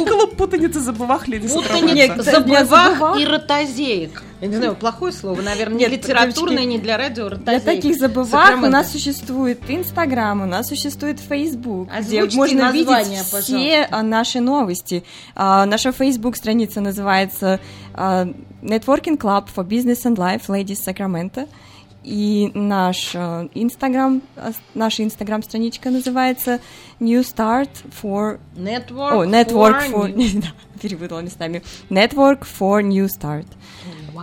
Клуб 0.08 0.36
путаниц 0.36 0.76
и 0.76 0.80
забывах 0.80 1.28
Леди 1.28 1.48
Сакраменто. 1.48 2.16
Не 2.46 2.64
забывах 2.66 3.20
и 3.20 3.26
ротозеек. 3.26 4.24
Я 4.42 4.48
не 4.48 4.56
знаю, 4.56 4.76
плохое 4.76 5.12
слово, 5.12 5.42
наверное, 5.42 5.76
не 5.78 5.84
Нет, 5.84 5.92
литературное, 5.92 6.60
девочки, 6.60 6.72
не 6.72 6.78
для 6.80 6.98
радио, 6.98 7.28
Для 7.28 7.38
ротозеек. 7.38 7.64
таких 7.66 7.98
забывах 7.98 8.58
у 8.64 8.68
нас 8.68 8.90
существует 8.92 9.60
Инстаграм, 9.68 10.42
у 10.42 10.46
нас 10.46 10.70
существует 10.70 11.20
Фейсбук, 11.20 11.90
где 11.90 12.20
Озвучьте 12.22 12.38
можно 12.38 12.62
название, 12.64 13.04
видеть 13.04 13.32
пожалуйста. 13.32 13.42
все 13.42 13.88
а, 13.92 14.02
наши 14.02 14.40
новости. 14.40 15.04
А, 15.36 15.66
Наша 15.66 15.92
Фейсбук-страница 15.92 16.80
называется 16.80 17.60
а, 17.94 18.28
Networking 18.62 19.18
Club 19.18 19.48
for 19.54 19.68
Business 19.68 20.06
and 20.06 20.16
Life 20.16 20.48
Ladies 20.48 20.80
Sacramento. 20.88 21.48
И 22.10 22.50
наш 22.56 23.14
Инстаграм, 23.54 24.24
а, 24.36 24.52
наша 24.74 25.04
Инстаграм-страничка 25.04 25.92
называется 25.92 26.60
New 27.00 27.22
Start 27.22 27.70
for... 28.02 28.40
Network, 28.56 29.12
О, 29.14 29.26
Network 29.26 29.92
for 29.92 30.16
for... 30.18 30.44
Перепутала 30.82 31.20
местами. 31.20 31.62
Network 31.92 32.48
for 32.60 32.82
New 32.82 33.06
Start. 33.06 33.46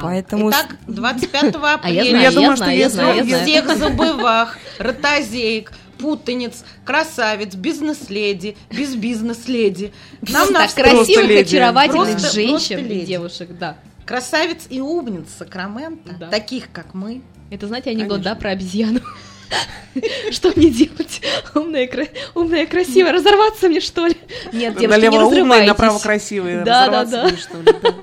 Поэтому... 0.03 0.51
Итак, 0.51 0.77
25 0.89 1.55
апреля 1.55 1.79
А 1.85 1.89
я 1.91 2.05
знаю, 2.11 2.23
я 2.25 2.31
думаю, 2.33 2.57
что 2.57 2.65
знаю, 2.65 2.77
я 2.77 2.85
если- 2.87 2.97
знаю, 2.97 3.17
я 3.19 3.25
знаю. 3.25 3.45
всех 3.47 3.77
забывах, 3.79 4.59
ротозеек, 4.81 5.73
путаниц, 5.99 6.65
красавиц, 6.85 7.55
бизнес-леди, 7.55 8.57
без 8.69 8.97
бизнес-леди. 8.97 9.93
Нам 10.23 10.53
Так 10.53 10.75
красивых, 10.75 11.43
очаровательных 11.43 12.09
Просто- 12.19 12.33
женщин 12.35 12.79
просто 12.79 12.95
и 12.95 13.07
девушек, 13.07 13.51
да. 13.61 13.77
красавиц 14.05 14.67
и 14.71 14.81
умниц 14.81 15.29
Сакрамента, 15.39 16.17
Да. 16.19 16.31
таких 16.31 16.73
как 16.73 16.93
мы. 16.95 17.23
Это, 17.51 17.67
знаете, 17.67 17.91
анекдот, 17.91 18.23
да, 18.23 18.35
про 18.35 18.51
обезьяну? 18.51 19.01
Что 20.31 20.53
мне 20.57 20.71
делать? 20.71 21.21
Умная, 21.55 21.87
кра- 21.87 22.09
умная, 22.35 22.67
красивая. 22.67 23.13
Разорваться 23.13 23.69
мне, 23.69 23.81
что 23.81 24.07
ли? 24.07 24.17
Нет, 24.53 24.77
девушки, 24.77 24.81
не 24.81 24.87
Налево 24.89 25.15
умные, 25.15 25.31
разрывайтесь. 25.31 25.69
направо 25.69 25.99
красивые. 26.01 26.65
Да, 26.65 26.89
да, 26.89 27.03
Разорваться 27.03 27.17
да. 27.17 27.29
мне, 27.29 27.37
что 27.37 27.57
ли, 27.59 27.81
да. 27.83 27.95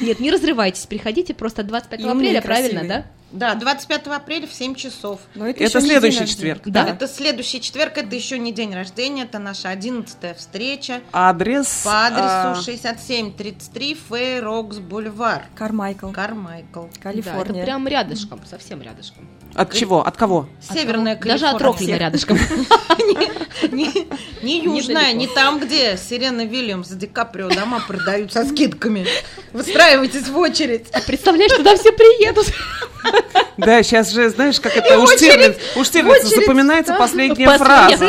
Нет, 0.00 0.20
не 0.20 0.30
разрывайтесь. 0.30 0.86
Приходите 0.86 1.34
просто 1.34 1.62
25 1.62 2.00
И 2.00 2.04
умные, 2.04 2.38
апреля, 2.38 2.42
правильно, 2.42 2.84
да? 2.84 3.06
Да, 3.36 3.54
25 3.54 4.06
апреля 4.08 4.46
в 4.46 4.52
7 4.52 4.74
часов. 4.74 5.20
Но 5.34 5.46
это, 5.46 5.62
Это 5.62 5.80
следующий 5.80 6.26
четверг. 6.26 6.64
рождения. 6.64 6.86
Да. 6.86 6.90
Это 6.90 7.06
следующий 7.08 7.60
четверг, 7.60 7.98
это 7.98 8.14
еще 8.14 8.38
не 8.38 8.52
день 8.52 8.74
рождения, 8.74 9.24
это 9.24 9.38
наша 9.38 9.68
одиннадцатая 9.68 10.34
встреча 10.34 11.00
Адрес... 11.12 11.82
по 11.84 12.06
адресу 12.06 12.60
а, 12.60 12.62
6733 12.64 13.94
Фэй 13.94 14.40
Рокс 14.40 14.78
Бульвар, 14.78 15.44
Кармайкл, 15.54 16.10
Кармайкл. 16.12 16.82
Да, 16.82 16.88
это 16.88 17.00
Калифорния. 17.00 17.64
прям 17.64 17.86
рядышком, 17.86 18.40
совсем 18.46 18.82
рядышком. 18.82 19.28
От 19.56 19.72
чего? 19.72 20.06
От 20.06 20.16
кого? 20.16 20.48
Северная 20.60 21.16
Даже 21.16 21.46
от 21.46 21.58
Калифорния. 21.58 21.72
Роклина 21.72 21.96
рядышком. 21.96 22.38
Не, 24.42 24.62
южная, 24.62 25.12
не 25.12 25.26
там, 25.26 25.58
где 25.58 25.96
Сирена 25.96 26.44
Вильямс, 26.44 26.88
Ди 26.90 27.06
Каприо 27.06 27.48
дома 27.48 27.80
продают 27.86 28.32
со 28.32 28.44
скидками. 28.44 29.06
Выстраивайтесь 29.52 30.28
в 30.28 30.36
очередь. 30.36 30.86
Представляешь, 31.06 31.52
туда 31.52 31.74
все 31.76 31.90
приедут. 31.92 32.46
Да, 33.56 33.82
сейчас 33.82 34.12
же, 34.12 34.28
знаешь, 34.28 34.60
как 34.60 34.76
это 34.76 34.98
у 34.98 35.06
Штирлиц, 35.06 35.56
у 35.76 35.84
Штирлица 35.84 36.28
запоминается 36.28 36.92
да. 36.92 36.98
последняя 36.98 37.56
фраза. 37.56 38.06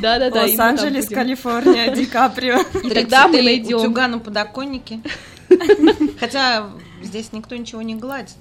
да. 0.00 0.18
да. 0.18 0.26
И 0.26 0.30
там 0.30 0.32
Лос-Анджелес. 0.32 1.08
Калифорния, 1.08 1.94
Ди 1.94 2.06
Каприо. 2.06 2.60
И 2.82 2.90
тогда 2.90 3.28
мы 3.28 3.42
найдем. 3.42 3.78
Утюга 3.78 4.08
на 4.08 4.18
подоконнике. 4.18 5.00
Хотя 6.18 6.70
здесь 7.02 7.32
никто 7.32 7.56
ничего 7.56 7.82
не 7.82 7.94
гладит. 7.94 8.36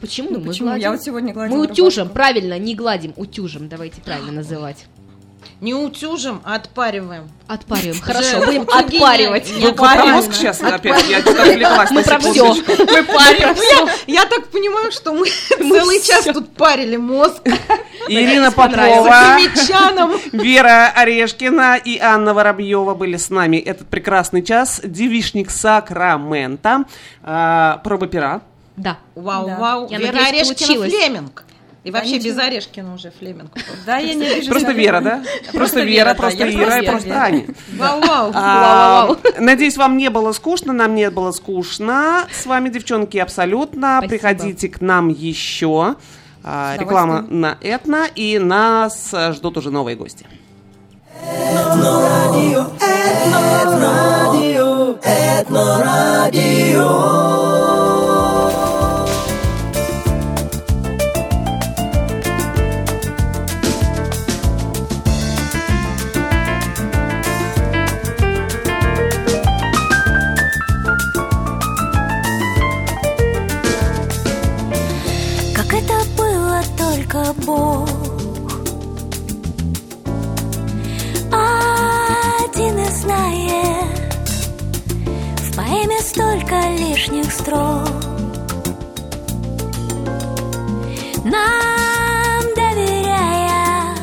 Почему? 0.00 0.28
Ну 0.30 0.38
Мы 0.40 0.46
почему? 0.48 0.68
гладим. 0.68 0.82
Я 0.82 0.90
вот 0.92 1.02
сегодня 1.02 1.32
гладила 1.34 1.56
Мы 1.58 1.64
утюжим, 1.64 2.04
рубашку. 2.04 2.14
правильно, 2.14 2.58
не 2.58 2.74
гладим, 2.74 3.12
утюжим, 3.16 3.68
давайте 3.68 4.00
правильно 4.00 4.32
называть. 4.42 4.86
Не 5.60 5.74
утюжим, 5.74 6.40
а 6.44 6.54
отпариваем. 6.54 7.28
Отпариваем, 7.46 8.00
хорошо, 8.00 8.38
будем 8.46 8.62
утюги 8.62 8.92
не- 8.92 8.96
отпаривать. 8.96 9.50
не 9.54 9.60
Вы 9.66 9.72
про 9.74 10.06
мозг 10.06 10.32
сейчас 10.32 10.62
опять? 10.62 11.06
Я 11.08 11.20
что-то 11.20 11.42
отвлеклась 11.42 11.90
Мы 11.90 12.02
про 12.02 12.18
секундочку. 12.20 12.72
Мы 12.78 13.02
парим. 13.04 13.54
Ну, 13.56 13.86
Я, 14.06 14.22
я 14.22 14.24
так 14.26 14.46
понимаю, 14.48 14.90
что 14.90 15.12
мы, 15.12 15.26
целый 15.58 16.00
час 16.00 16.24
тут 16.32 16.54
парили 16.54 16.96
мозг 16.96 17.42
Ирина 18.08 18.50
замечаном. 18.50 20.12
Вера 20.32 20.92
Орешкина 20.96 21.76
и 21.76 21.98
Анна 21.98 22.32
Воробьева 22.32 22.94
были 22.94 23.18
с 23.18 23.28
нами 23.28 23.58
этот 23.58 23.86
прекрасный 23.88 24.42
час. 24.42 24.80
Девишник 24.82 25.50
Сакрамента. 25.50 26.84
А, 27.22 27.80
Проба 27.84 28.06
пера. 28.06 28.40
Да. 28.76 28.98
Вау, 29.14 29.46
Да. 29.46 29.58
вау. 29.58 29.88
Я 29.90 29.98
Вера 29.98 30.12
надеюсь, 30.12 30.28
Орешкина 30.50 30.56
получилось. 30.56 30.92
Флеминг. 30.92 31.44
И 31.82 31.90
вообще 31.90 32.18
без 32.18 32.36
Орешкина 32.36 32.94
уже 32.94 33.10
Флеминг. 33.10 33.50
Да, 33.86 33.96
я 33.96 34.14
не 34.14 34.26
вижу. 34.34 34.50
Просто. 34.50 34.72
Вера, 34.72 35.00
да? 35.00 35.22
Просто 35.52 35.80
Вера, 35.82 36.14
просто 36.14 36.50
Ира 36.50 36.78
и 36.78 36.86
просто. 36.86 37.14
Аня. 37.22 37.46
Вау, 37.76 38.00
вау. 38.02 38.30
А, 38.34 39.16
Надеюсь, 39.38 39.78
вам 39.78 39.96
не 39.96 40.10
было 40.10 40.32
скучно, 40.32 40.74
нам 40.74 40.94
не 40.94 41.08
было 41.10 41.32
скучно. 41.32 42.26
С 42.30 42.44
вами, 42.44 42.68
девчонки, 42.68 43.16
абсолютно. 43.16 44.02
Приходите 44.06 44.68
к 44.68 44.80
нам 44.82 45.08
еще. 45.08 45.96
А, 46.44 46.76
Реклама 46.78 47.22
на 47.22 47.56
Этно, 47.62 48.06
и 48.14 48.38
нас 48.38 49.14
ждут 49.32 49.56
уже 49.56 49.70
новые 49.70 49.96
гости. 49.96 50.26
Этнорадио, 51.22 52.64
этнорадио, 53.60 54.96
этнорадио. 55.02 56.88
Столько 86.10 86.56
лишних 86.76 87.30
строк. 87.30 87.88
Нам 91.24 92.42
доверяя 92.56 93.94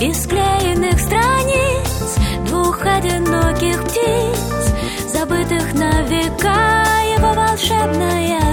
Из 0.00 0.22
склеенных 0.22 0.98
страниц 0.98 2.16
Двух 2.46 2.86
одиноких 2.86 3.84
птиц 3.84 5.12
Забытых 5.12 5.74
на 5.74 6.00
века 6.02 6.86
Его 7.14 7.34
волшебная 7.34 8.47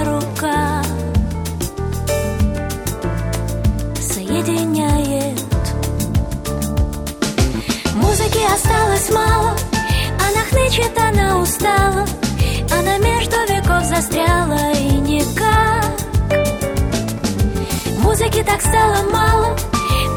Музыки 18.86 18.92
так 18.92 18.96
стало 18.96 19.10
мало, 19.10 19.56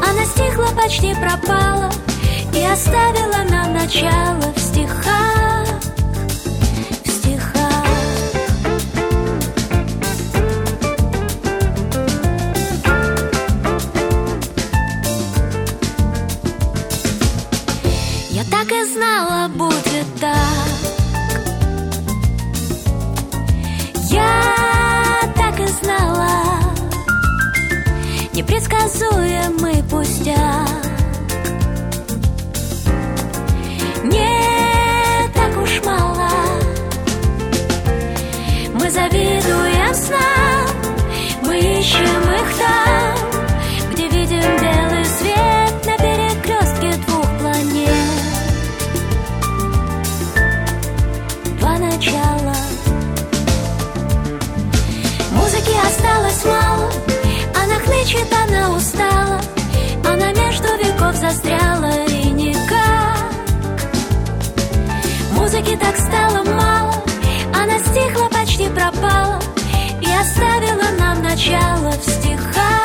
она 0.08 0.24
стихла, 0.24 0.66
почти 0.76 1.14
пропала 1.14 1.90
и 2.54 2.64
оставила 2.64 3.42
нам 3.50 3.74
начало 3.74 4.52
в 4.54 4.58
Музыки 65.60 65.76
так 65.76 65.94
стало 65.94 66.42
мало, 66.42 66.94
она 67.54 67.78
стихла, 67.80 68.30
почти 68.30 68.66
пропала 68.70 69.38
и 70.00 70.10
оставила 70.10 70.98
нам 70.98 71.22
начало 71.22 71.90
в 71.90 72.02
стихах. 72.02 72.79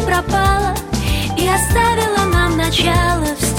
Пропала 0.00 0.74
И 1.38 1.48
оставила 1.48 2.24
нам 2.32 2.56
начало 2.56 3.26
в 3.38 3.53